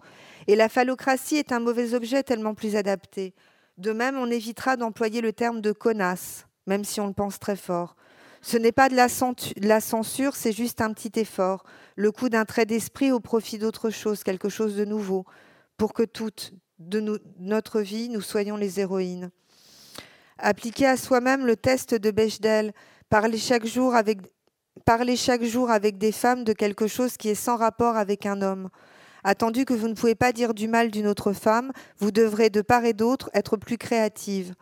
[0.49, 3.33] Et la phallocratie est un mauvais objet tellement plus adapté.
[3.79, 7.57] De même, on évitera d'employer le terme de connasse même si on le pense très
[7.57, 7.97] fort.
[8.43, 11.65] Ce n'est pas de la, censure, c'est juste un petit effort,
[11.97, 15.25] le coup d'un trait d'esprit au profit d'autre chose, quelque chose de nouveau,
[15.77, 19.31] pour que toutes, de notre vie, nous soyons les héroïnes.
[20.39, 22.73] Appliquer à soi-même le test de Bechdel,
[23.09, 24.19] parler chaque jour avec
[24.87, 28.41] parler chaque jour avec des femmes de quelque chose qui est sans rapport avec un
[28.41, 28.71] homme.
[29.25, 32.63] Attendu que vous ne pouvez pas dire du mal d'une autre femme, vous devrez de
[32.63, 34.55] part et d'autre être plus créative,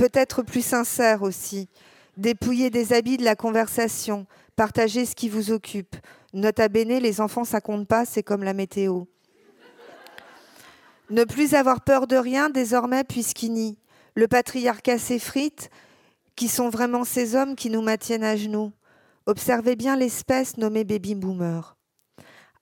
[0.00, 1.68] peut-être plus sincère aussi.
[2.16, 5.94] Dépouiller des habits de la conversation, partager ce qui vous occupe.
[6.32, 9.02] Nota bene, les enfants, ça compte pas, c'est comme la météo.
[11.10, 13.78] Ne plus avoir peur de rien désormais puisqu'il nie.
[14.14, 15.68] Le patriarcat s'effrite,
[16.34, 18.72] qui sont vraiment ces hommes qui nous maintiennent à genoux.
[19.26, 21.76] Observez bien l'espèce nommée baby boomer.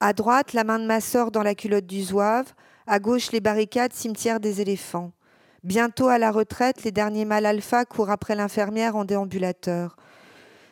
[0.01, 2.53] À droite, la main de ma sœur dans la culotte du zouave,
[2.89, 5.13] à gauche, les barricades cimetière des éléphants.
[5.65, 9.97] Bientôt à la retraite, les derniers mâles alpha courent après l'infirmière en déambulateur.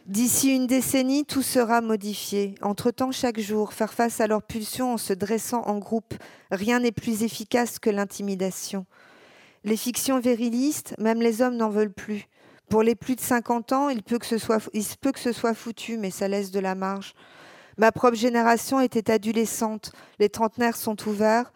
[0.07, 2.55] D'ici une décennie, tout sera modifié.
[2.63, 6.15] Entre-temps, chaque jour, faire face à leurs pulsions en se dressant en groupe,
[6.53, 8.87] rien n'est plus efficace que l'intimidation.
[9.65, 12.29] Les fictions virilistes, même les hommes n'en veulent plus.
[12.69, 15.33] Pour les plus de 50 ans, il peut que ce soit, il peut que ce
[15.33, 17.15] soit foutu, mais ça laisse de la marge.
[17.77, 19.91] Ma propre génération était adolescente.
[20.21, 21.53] Les trentenaires sont ouverts.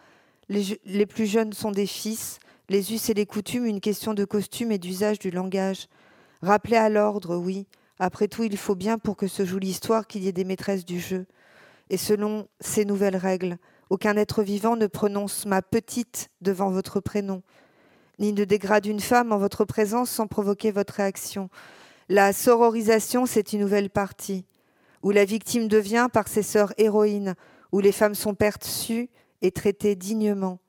[0.48, 2.40] Les plus jeunes sont des fils
[2.70, 5.88] les us et les coutumes, une question de costume et d'usage du langage.
[6.40, 7.66] Rappeler à l'ordre, oui.
[7.98, 10.84] Après tout, il faut bien pour que se joue l'histoire qu'il y ait des maîtresses
[10.84, 11.26] du jeu.
[11.90, 13.59] Et selon ces nouvelles règles,
[13.90, 17.42] aucun être vivant ne prononce ma petite devant votre prénom,
[18.20, 21.51] ni ne dégrade une femme en votre présence sans provoquer votre réaction.
[22.09, 24.47] La sororisation, c'est une nouvelle partie,
[25.02, 27.34] où la victime devient par ses sœurs héroïnes,
[27.72, 29.10] où les femmes sont perçues
[29.42, 30.60] et traitées dignement.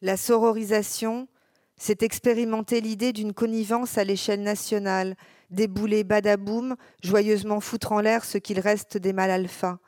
[0.00, 1.28] La sororisation,
[1.76, 5.16] c'est expérimenter l'idée d'une connivence à l'échelle nationale,
[5.50, 9.78] débouler badaboum, joyeusement foutre en l'air ce qu'il reste des mâles alpha,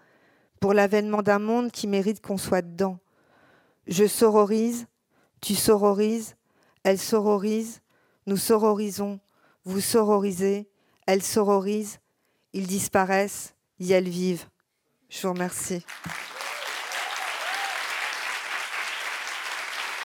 [0.61, 2.99] pour l'avènement d'un monde qui mérite qu'on soit dedans.
[3.87, 4.87] Je sororise,
[5.41, 6.37] tu sororises,
[6.83, 7.81] elle sororise,
[8.27, 9.21] nous sororisons,
[9.65, 10.69] vous sororisez,
[11.07, 11.99] elle sororise,
[12.53, 14.47] ils disparaissent, y elles vivent.
[15.09, 15.85] Je vous remercie.